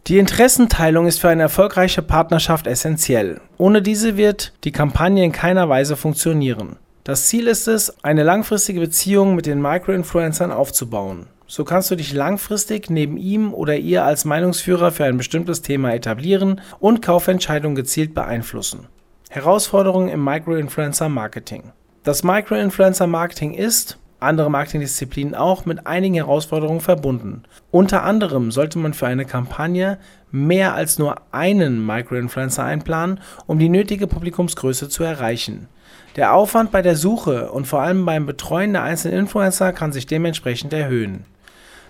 die 0.06 0.18
Interessenteilung 0.18 1.06
ist 1.06 1.20
für 1.20 1.28
eine 1.28 1.42
erfolgreiche 1.42 2.02
Partnerschaft 2.02 2.66
essentiell. 2.66 3.40
Ohne 3.58 3.82
diese 3.82 4.16
wird 4.16 4.52
die 4.64 4.72
Kampagne 4.72 5.24
in 5.24 5.30
keiner 5.30 5.68
Weise 5.68 5.96
funktionieren. 5.96 6.76
Das 7.10 7.26
Ziel 7.26 7.48
ist 7.48 7.66
es, 7.66 8.04
eine 8.04 8.22
langfristige 8.22 8.78
Beziehung 8.78 9.34
mit 9.34 9.46
den 9.46 9.60
Microinfluencern 9.60 10.52
aufzubauen. 10.52 11.26
So 11.48 11.64
kannst 11.64 11.90
du 11.90 11.96
dich 11.96 12.12
langfristig 12.12 12.88
neben 12.88 13.16
ihm 13.16 13.52
oder 13.52 13.76
ihr 13.76 14.04
als 14.04 14.24
Meinungsführer 14.24 14.92
für 14.92 15.06
ein 15.06 15.16
bestimmtes 15.16 15.60
Thema 15.60 15.92
etablieren 15.92 16.60
und 16.78 17.02
Kaufentscheidungen 17.02 17.74
gezielt 17.74 18.14
beeinflussen. 18.14 18.86
Herausforderungen 19.28 20.08
im 20.08 20.22
Microinfluencer 20.22 21.08
Marketing. 21.08 21.72
Das 22.04 22.22
Microinfluencer 22.22 23.08
Marketing 23.08 23.54
ist 23.54 23.98
andere 24.20 24.50
Marketingdisziplinen 24.50 25.34
auch, 25.34 25.64
mit 25.64 25.86
einigen 25.86 26.14
Herausforderungen 26.14 26.80
verbunden. 26.80 27.42
Unter 27.70 28.02
anderem 28.02 28.50
sollte 28.50 28.78
man 28.78 28.94
für 28.94 29.06
eine 29.06 29.24
Kampagne 29.24 29.98
mehr 30.30 30.74
als 30.74 30.98
nur 30.98 31.16
einen 31.32 31.84
Microinfluencer 31.84 32.64
einplanen, 32.64 33.20
um 33.46 33.58
die 33.58 33.68
nötige 33.68 34.06
Publikumsgröße 34.06 34.88
zu 34.88 35.02
erreichen. 35.04 35.68
Der 36.16 36.34
Aufwand 36.34 36.72
bei 36.72 36.82
der 36.82 36.96
Suche 36.96 37.50
und 37.52 37.66
vor 37.66 37.80
allem 37.82 38.04
beim 38.04 38.26
Betreuen 38.26 38.72
der 38.72 38.82
einzelnen 38.82 39.20
Influencer 39.20 39.72
kann 39.72 39.92
sich 39.92 40.06
dementsprechend 40.06 40.72
erhöhen. 40.72 41.24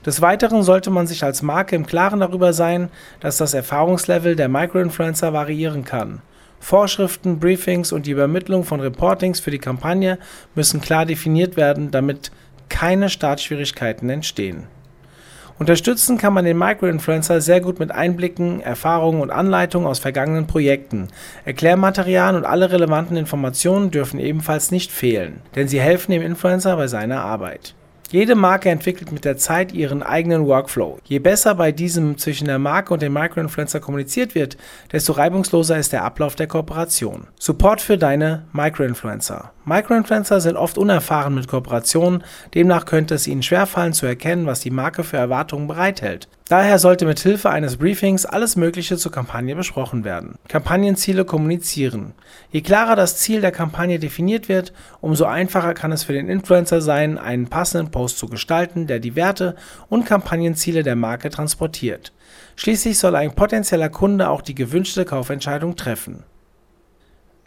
Des 0.04 0.22
Weiteren 0.22 0.62
sollte 0.62 0.90
man 0.90 1.06
sich 1.06 1.24
als 1.24 1.42
Marke 1.42 1.76
im 1.76 1.86
Klaren 1.86 2.20
darüber 2.20 2.52
sein, 2.52 2.88
dass 3.20 3.36
das 3.36 3.52
Erfahrungslevel 3.52 4.34
der 4.34 4.48
Microinfluencer 4.48 5.32
variieren 5.32 5.84
kann. 5.84 6.22
Vorschriften, 6.60 7.40
Briefings 7.40 7.90
und 7.90 8.06
die 8.06 8.12
Übermittlung 8.12 8.64
von 8.64 8.80
Reportings 8.80 9.40
für 9.40 9.50
die 9.50 9.58
Kampagne 9.58 10.18
müssen 10.54 10.80
klar 10.80 11.06
definiert 11.06 11.56
werden, 11.56 11.90
damit 11.90 12.30
keine 12.68 13.08
Startschwierigkeiten 13.08 14.08
entstehen. 14.08 14.68
Unterstützen 15.58 16.16
kann 16.16 16.32
man 16.32 16.46
den 16.46 16.56
Microinfluencer 16.56 17.42
sehr 17.42 17.60
gut 17.60 17.80
mit 17.80 17.90
Einblicken, 17.90 18.62
Erfahrungen 18.62 19.20
und 19.20 19.30
Anleitungen 19.30 19.86
aus 19.86 19.98
vergangenen 19.98 20.46
Projekten. 20.46 21.08
Erklärmaterialien 21.44 22.36
und 22.36 22.46
alle 22.46 22.70
relevanten 22.70 23.18
Informationen 23.18 23.90
dürfen 23.90 24.20
ebenfalls 24.20 24.70
nicht 24.70 24.90
fehlen, 24.90 25.42
denn 25.56 25.68
sie 25.68 25.80
helfen 25.80 26.12
dem 26.12 26.22
Influencer 26.22 26.76
bei 26.76 26.86
seiner 26.86 27.22
Arbeit. 27.22 27.74
Jede 28.12 28.34
Marke 28.34 28.70
entwickelt 28.70 29.12
mit 29.12 29.24
der 29.24 29.36
Zeit 29.36 29.72
ihren 29.72 30.02
eigenen 30.02 30.44
Workflow. 30.44 30.98
Je 31.04 31.20
besser 31.20 31.54
bei 31.54 31.70
diesem 31.70 32.18
zwischen 32.18 32.48
der 32.48 32.58
Marke 32.58 32.92
und 32.92 33.02
dem 33.02 33.12
Microinfluencer 33.12 33.78
kommuniziert 33.78 34.34
wird, 34.34 34.56
desto 34.90 35.12
reibungsloser 35.12 35.78
ist 35.78 35.92
der 35.92 36.02
Ablauf 36.02 36.34
der 36.34 36.48
Kooperation. 36.48 37.28
Support 37.38 37.80
für 37.80 37.98
deine 37.98 38.46
Microinfluencer. 38.52 39.52
Microinfluencer 39.64 40.40
sind 40.40 40.56
oft 40.56 40.78
unerfahren 40.78 41.34
mit 41.34 41.46
Kooperationen, 41.46 42.24
demnach 42.54 42.86
könnte 42.86 43.14
es 43.14 43.26
ihnen 43.26 43.42
schwerfallen 43.42 43.92
zu 43.92 44.06
erkennen, 44.06 44.46
was 44.46 44.60
die 44.60 44.70
Marke 44.70 45.04
für 45.04 45.18
Erwartungen 45.18 45.68
bereithält. 45.68 46.28
Daher 46.48 46.78
sollte 46.78 47.04
mit 47.04 47.20
Hilfe 47.20 47.50
eines 47.50 47.76
Briefings 47.76 48.26
alles 48.26 48.56
Mögliche 48.56 48.96
zur 48.96 49.12
Kampagne 49.12 49.54
besprochen 49.54 50.02
werden. 50.02 50.36
Kampagnenziele 50.48 51.24
kommunizieren. 51.24 52.14
Je 52.50 52.62
klarer 52.62 52.96
das 52.96 53.18
Ziel 53.18 53.40
der 53.40 53.52
Kampagne 53.52 53.98
definiert 53.98 54.48
wird, 54.48 54.72
umso 55.00 55.26
einfacher 55.26 55.74
kann 55.74 55.92
es 55.92 56.04
für 56.04 56.14
den 56.14 56.28
Influencer 56.28 56.80
sein, 56.80 57.18
einen 57.18 57.48
passenden 57.48 57.92
Post 57.92 58.18
zu 58.18 58.28
gestalten, 58.28 58.86
der 58.86 58.98
die 58.98 59.14
Werte 59.14 59.54
und 59.88 60.06
Kampagnenziele 60.06 60.82
der 60.82 60.96
Marke 60.96 61.30
transportiert. 61.30 62.12
Schließlich 62.56 62.98
soll 62.98 63.14
ein 63.14 63.34
potenzieller 63.34 63.90
Kunde 63.90 64.28
auch 64.28 64.42
die 64.42 64.54
gewünschte 64.54 65.04
Kaufentscheidung 65.04 65.76
treffen. 65.76 66.24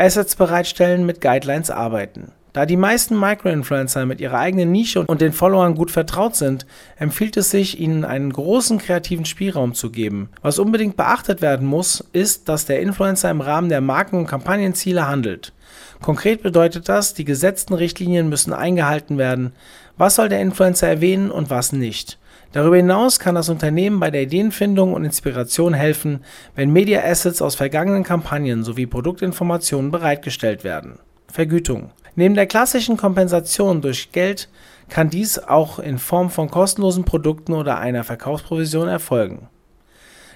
Assets 0.03 0.35
bereitstellen, 0.35 1.05
mit 1.05 1.21
Guidelines 1.21 1.71
arbeiten. 1.71 2.33
Da 2.51 2.67
die 2.67 2.77
meisten 2.77 3.19
Microinfluencer 3.19 4.05
mit 4.05 4.21
ihrer 4.21 4.37
eigenen 4.37 4.71
Nische 4.71 5.05
und 5.07 5.21
den 5.21 5.33
Followern 5.33 5.73
gut 5.73 5.89
vertraut 5.89 6.35
sind, 6.35 6.67
empfiehlt 6.97 7.37
es 7.37 7.49
sich, 7.49 7.79
ihnen 7.79 8.03
einen 8.05 8.31
großen 8.31 8.77
kreativen 8.79 9.25
Spielraum 9.25 9.73
zu 9.73 9.89
geben. 9.89 10.29
Was 10.41 10.59
unbedingt 10.59 10.97
beachtet 10.97 11.41
werden 11.41 11.65
muss, 11.65 12.03
ist, 12.11 12.49
dass 12.49 12.65
der 12.65 12.81
Influencer 12.81 13.31
im 13.31 13.41
Rahmen 13.41 13.69
der 13.69 13.81
Marken- 13.81 14.17
und 14.19 14.27
Kampagnenziele 14.27 15.07
handelt. 15.07 15.53
Konkret 16.01 16.43
bedeutet 16.43 16.89
das, 16.89 17.13
die 17.13 17.25
gesetzten 17.25 17.73
Richtlinien 17.73 18.29
müssen 18.29 18.53
eingehalten 18.53 19.17
werden. 19.17 19.53
Was 19.97 20.15
soll 20.15 20.27
der 20.27 20.41
Influencer 20.41 20.87
erwähnen 20.89 21.31
und 21.31 21.49
was 21.49 21.71
nicht? 21.71 22.19
Darüber 22.53 22.77
hinaus 22.77 23.19
kann 23.19 23.33
das 23.33 23.49
Unternehmen 23.49 23.99
bei 23.99 24.11
der 24.11 24.21
Ideenfindung 24.21 24.93
und 24.93 25.05
Inspiration 25.05 25.73
helfen, 25.73 26.23
wenn 26.55 26.71
Media 26.71 27.03
Assets 27.03 27.41
aus 27.41 27.55
vergangenen 27.55 28.03
Kampagnen 28.03 28.63
sowie 28.63 28.85
Produktinformationen 28.85 29.89
bereitgestellt 29.89 30.63
werden. 30.63 30.99
Vergütung. 31.27 31.89
Neben 32.15 32.35
der 32.35 32.45
klassischen 32.45 32.95
Kompensation 32.95 33.81
durch 33.81 34.11
Geld 34.11 34.49
kann 34.87 35.09
dies 35.09 35.39
auch 35.39 35.79
in 35.79 35.97
Form 35.97 36.29
von 36.29 36.51
kostenlosen 36.51 37.05
Produkten 37.05 37.53
oder 37.53 37.79
einer 37.79 38.03
Verkaufsprovision 38.03 38.87
erfolgen. 38.87 39.47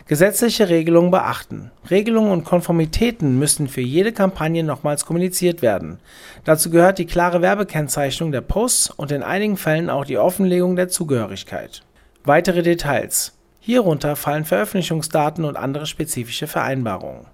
Gesetzliche 0.07 0.69
Regelungen 0.69 1.12
beachten. 1.12 1.69
Regelungen 1.91 2.31
und 2.31 2.45
Konformitäten 2.45 3.38
müssen 3.38 3.67
für 3.67 3.81
jede 3.81 4.12
Kampagne 4.12 4.63
nochmals 4.63 5.05
kommuniziert 5.05 5.62
werden. 5.62 6.00
Dazu 6.45 6.71
gehört 6.71 6.97
die 6.97 7.05
klare 7.05 7.43
Werbekennzeichnung 7.43 8.31
der 8.31 8.41
Posts 8.41 8.89
und 8.91 9.12
in 9.12 9.21
einigen 9.21 9.58
Fällen 9.58 9.91
auch 9.91 10.06
die 10.06 10.17
Offenlegung 10.17 10.77
der 10.77 10.88
Zugehörigkeit. 10.88 11.84
Weitere 12.28 12.62
Details. 12.62 13.40
Hierunter 13.62 14.18
fallen 14.18 14.44
Veröffentlichungsdaten 14.44 15.46
und 15.46 15.56
andere 15.56 15.86
spezifische 15.86 16.46
Vereinbarungen. 16.46 17.28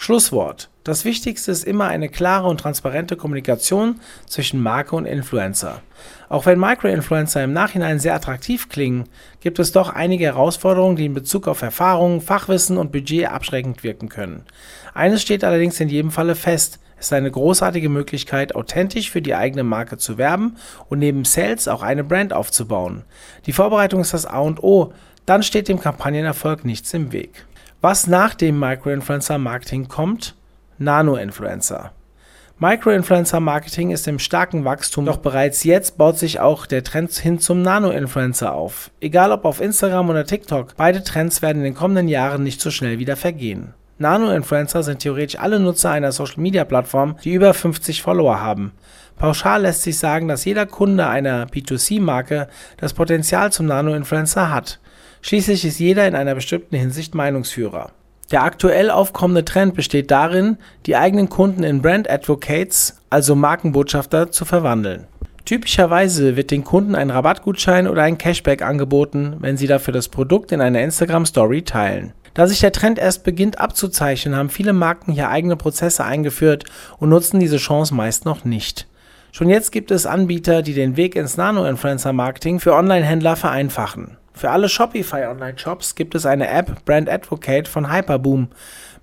Schlusswort. 0.00 0.70
Das 0.84 1.04
Wichtigste 1.04 1.50
ist 1.50 1.64
immer 1.64 1.88
eine 1.88 2.08
klare 2.08 2.46
und 2.46 2.60
transparente 2.60 3.16
Kommunikation 3.16 3.98
zwischen 4.26 4.62
Marke 4.62 4.94
und 4.94 5.06
Influencer. 5.06 5.82
Auch 6.28 6.46
wenn 6.46 6.60
Microinfluencer 6.60 7.42
im 7.42 7.52
Nachhinein 7.52 7.98
sehr 7.98 8.14
attraktiv 8.14 8.68
klingen, 8.68 9.08
gibt 9.40 9.58
es 9.58 9.72
doch 9.72 9.90
einige 9.90 10.24
Herausforderungen, 10.26 10.94
die 10.94 11.06
in 11.06 11.14
Bezug 11.14 11.48
auf 11.48 11.62
Erfahrung, 11.62 12.20
Fachwissen 12.20 12.78
und 12.78 12.92
Budget 12.92 13.26
abschreckend 13.26 13.82
wirken 13.82 14.08
können. 14.08 14.44
Eines 14.94 15.20
steht 15.20 15.42
allerdings 15.42 15.80
in 15.80 15.88
jedem 15.88 16.12
Falle 16.12 16.36
fest, 16.36 16.78
es 17.00 17.06
ist 17.06 17.12
eine 17.12 17.30
großartige 17.30 17.88
Möglichkeit, 17.88 18.54
authentisch 18.54 19.10
für 19.10 19.20
die 19.20 19.34
eigene 19.34 19.64
Marke 19.64 19.98
zu 19.98 20.16
werben 20.16 20.56
und 20.88 21.00
neben 21.00 21.24
Sales 21.24 21.66
auch 21.66 21.82
eine 21.82 22.04
Brand 22.04 22.32
aufzubauen. 22.32 23.04
Die 23.46 23.52
Vorbereitung 23.52 24.00
ist 24.00 24.14
das 24.14 24.26
A 24.26 24.38
und 24.38 24.62
O, 24.62 24.92
dann 25.26 25.42
steht 25.42 25.68
dem 25.68 25.80
Kampagnenerfolg 25.80 26.64
nichts 26.64 26.94
im 26.94 27.12
Weg. 27.12 27.44
Was 27.80 28.08
nach 28.08 28.34
dem 28.34 28.58
Microinfluencer-Marketing 28.58 29.86
kommt? 29.86 30.34
Nano-Influencer. 30.78 31.92
Microinfluencer-Marketing 32.58 33.92
ist 33.92 34.08
im 34.08 34.18
starken 34.18 34.64
Wachstum, 34.64 35.06
doch 35.06 35.18
bereits 35.18 35.62
jetzt 35.62 35.96
baut 35.96 36.18
sich 36.18 36.40
auch 36.40 36.66
der 36.66 36.82
Trend 36.82 37.12
hin 37.12 37.38
zum 37.38 37.62
Nano-Influencer 37.62 38.52
auf. 38.52 38.90
Egal 39.00 39.30
ob 39.30 39.44
auf 39.44 39.60
Instagram 39.60 40.10
oder 40.10 40.26
TikTok, 40.26 40.74
beide 40.76 41.04
Trends 41.04 41.40
werden 41.40 41.58
in 41.58 41.64
den 41.64 41.74
kommenden 41.76 42.08
Jahren 42.08 42.42
nicht 42.42 42.60
so 42.60 42.72
schnell 42.72 42.98
wieder 42.98 43.14
vergehen. 43.14 43.74
Nano-Influencer 43.98 44.82
sind 44.82 44.98
theoretisch 44.98 45.38
alle 45.38 45.60
Nutzer 45.60 45.92
einer 45.92 46.10
Social-Media-Plattform, 46.10 47.14
die 47.22 47.32
über 47.32 47.54
50 47.54 48.02
Follower 48.02 48.40
haben. 48.40 48.72
Pauschal 49.18 49.62
lässt 49.62 49.82
sich 49.82 49.98
sagen, 49.98 50.26
dass 50.26 50.44
jeder 50.44 50.66
Kunde 50.66 51.06
einer 51.06 51.46
B2C-Marke 51.46 52.48
das 52.76 52.92
Potenzial 52.92 53.52
zum 53.52 53.66
Nano-Influencer 53.66 54.52
hat. 54.52 54.80
Schließlich 55.22 55.64
ist 55.64 55.78
jeder 55.78 56.06
in 56.06 56.14
einer 56.14 56.34
bestimmten 56.34 56.76
Hinsicht 56.76 57.14
Meinungsführer. 57.14 57.92
Der 58.30 58.42
aktuell 58.42 58.90
aufkommende 58.90 59.44
Trend 59.44 59.74
besteht 59.74 60.10
darin, 60.10 60.58
die 60.84 60.96
eigenen 60.96 61.30
Kunden 61.30 61.62
in 61.62 61.80
Brand 61.80 62.10
Advocates, 62.10 63.00
also 63.08 63.34
Markenbotschafter, 63.34 64.30
zu 64.30 64.44
verwandeln. 64.44 65.06
Typischerweise 65.46 66.36
wird 66.36 66.50
den 66.50 66.62
Kunden 66.62 66.94
ein 66.94 67.08
Rabattgutschein 67.08 67.88
oder 67.88 68.02
ein 68.02 68.18
Cashback 68.18 68.60
angeboten, 68.60 69.36
wenn 69.40 69.56
sie 69.56 69.66
dafür 69.66 69.94
das 69.94 70.08
Produkt 70.08 70.52
in 70.52 70.60
einer 70.60 70.82
Instagram 70.82 71.24
Story 71.24 71.62
teilen. 71.62 72.12
Da 72.34 72.46
sich 72.46 72.60
der 72.60 72.70
Trend 72.70 72.98
erst 72.98 73.24
beginnt 73.24 73.58
abzuzeichnen, 73.58 74.36
haben 74.36 74.50
viele 74.50 74.74
Marken 74.74 75.10
hier 75.10 75.30
eigene 75.30 75.56
Prozesse 75.56 76.04
eingeführt 76.04 76.64
und 76.98 77.08
nutzen 77.08 77.40
diese 77.40 77.56
Chance 77.56 77.94
meist 77.94 78.26
noch 78.26 78.44
nicht. 78.44 78.86
Schon 79.32 79.48
jetzt 79.48 79.72
gibt 79.72 79.90
es 79.90 80.04
Anbieter, 80.04 80.60
die 80.60 80.74
den 80.74 80.98
Weg 80.98 81.16
ins 81.16 81.38
Nano-Influencer-Marketing 81.38 82.60
für 82.60 82.74
Online-Händler 82.74 83.34
vereinfachen. 83.34 84.17
Für 84.38 84.50
alle 84.50 84.68
Shopify 84.68 85.26
Online-Shops 85.26 85.96
gibt 85.96 86.14
es 86.14 86.24
eine 86.24 86.48
App 86.48 86.84
Brand 86.84 87.10
Advocate 87.10 87.66
von 87.66 87.92
Hyperboom, 87.92 88.50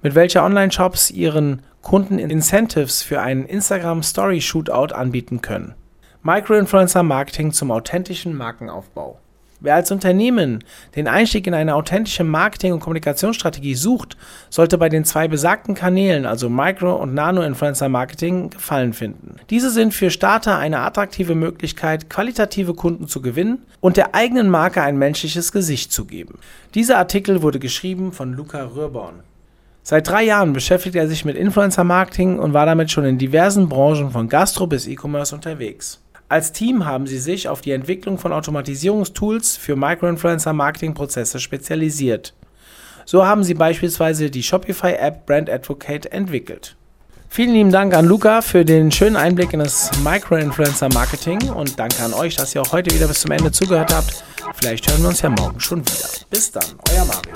mit 0.01 0.15
welcher 0.15 0.45
Online-Shops 0.45 1.11
ihren 1.11 1.61
Kunden 1.81 2.19
Incentives 2.19 3.03
für 3.03 3.19
einen 3.19 3.45
Instagram 3.45 4.01
Story 4.01 4.39
Shootout 4.39 4.95
anbieten 4.95 5.41
können. 5.41 5.75
Microinfluencer 6.23 7.03
Marketing 7.03 7.51
zum 7.51 7.69
authentischen 7.71 8.33
Markenaufbau. 8.33 9.19
Wer 9.61 9.75
als 9.75 9.89
Unternehmen 9.89 10.63
den 10.95 11.07
Einstieg 11.07 11.47
in 11.47 11.53
eine 11.53 11.75
authentische 11.75 12.23
Marketing- 12.23 12.73
und 12.73 12.81
Kommunikationsstrategie 12.81 13.75
sucht, 13.75 14.17
sollte 14.49 14.77
bei 14.77 14.89
den 14.89 15.05
zwei 15.05 15.27
besagten 15.27 15.75
Kanälen, 15.75 16.25
also 16.25 16.49
Micro- 16.49 16.95
und 16.95 17.13
Nano-Influencer-Marketing, 17.13 18.49
Gefallen 18.49 18.93
finden. 18.93 19.37
Diese 19.49 19.69
sind 19.71 19.93
für 19.93 20.11
Starter 20.11 20.57
eine 20.57 20.79
attraktive 20.79 21.35
Möglichkeit, 21.35 22.09
qualitative 22.09 22.73
Kunden 22.73 23.07
zu 23.07 23.21
gewinnen 23.21 23.59
und 23.79 23.97
der 23.97 24.13
eigenen 24.13 24.49
Marke 24.49 24.81
ein 24.81 24.97
menschliches 24.97 25.51
Gesicht 25.51 25.91
zu 25.91 26.05
geben. 26.05 26.37
Dieser 26.73 26.97
Artikel 26.97 27.41
wurde 27.41 27.59
geschrieben 27.59 28.11
von 28.11 28.33
Luca 28.33 28.61
Röhrborn. 28.63 29.21
Seit 29.83 30.07
drei 30.07 30.23
Jahren 30.23 30.51
beschäftigt 30.51 30.95
er 30.95 31.07
sich 31.07 31.25
mit 31.25 31.37
Influencer-Marketing 31.37 32.39
und 32.39 32.53
war 32.53 32.65
damit 32.65 32.91
schon 32.91 33.05
in 33.05 33.19
diversen 33.19 33.69
Branchen 33.69 34.11
von 34.11 34.27
Gastro 34.27 34.67
bis 34.67 34.87
E-Commerce 34.87 35.33
unterwegs. 35.33 36.01
Als 36.27 36.51
Team 36.51 36.85
haben 36.85 37.05
sie 37.05 37.19
sich 37.19 37.47
auf 37.47 37.61
die 37.61 37.71
Entwicklung 37.71 38.17
von 38.17 38.33
Automatisierungstools 38.33 39.57
für 39.57 39.75
Microinfluencer-Marketing-Prozesse 39.75 41.39
spezialisiert. 41.39 42.33
So 43.05 43.25
haben 43.25 43.43
sie 43.43 43.53
beispielsweise 43.53 44.31
die 44.31 44.41
Shopify-App 44.41 45.27
Brand 45.27 45.51
Advocate 45.51 46.11
entwickelt. 46.11 46.75
Vielen 47.29 47.53
lieben 47.53 47.71
Dank 47.71 47.93
an 47.93 48.05
Luca 48.05 48.41
für 48.41 48.65
den 48.65 48.91
schönen 48.91 49.17
Einblick 49.17 49.53
in 49.53 49.59
das 49.59 49.91
Microinfluencer-Marketing 50.03 51.49
und 51.49 51.77
danke 51.77 52.01
an 52.01 52.13
euch, 52.13 52.35
dass 52.35 52.55
ihr 52.55 52.61
auch 52.61 52.71
heute 52.71 52.95
wieder 52.95 53.07
bis 53.07 53.19
zum 53.21 53.31
Ende 53.31 53.51
zugehört 53.51 53.93
habt. 53.93 54.23
Vielleicht 54.55 54.89
hören 54.89 55.01
wir 55.03 55.09
uns 55.09 55.21
ja 55.21 55.29
morgen 55.29 55.59
schon 55.59 55.79
wieder. 55.81 56.09
Bis 56.31 56.51
dann, 56.51 56.63
euer 56.91 57.05
Mario. 57.05 57.33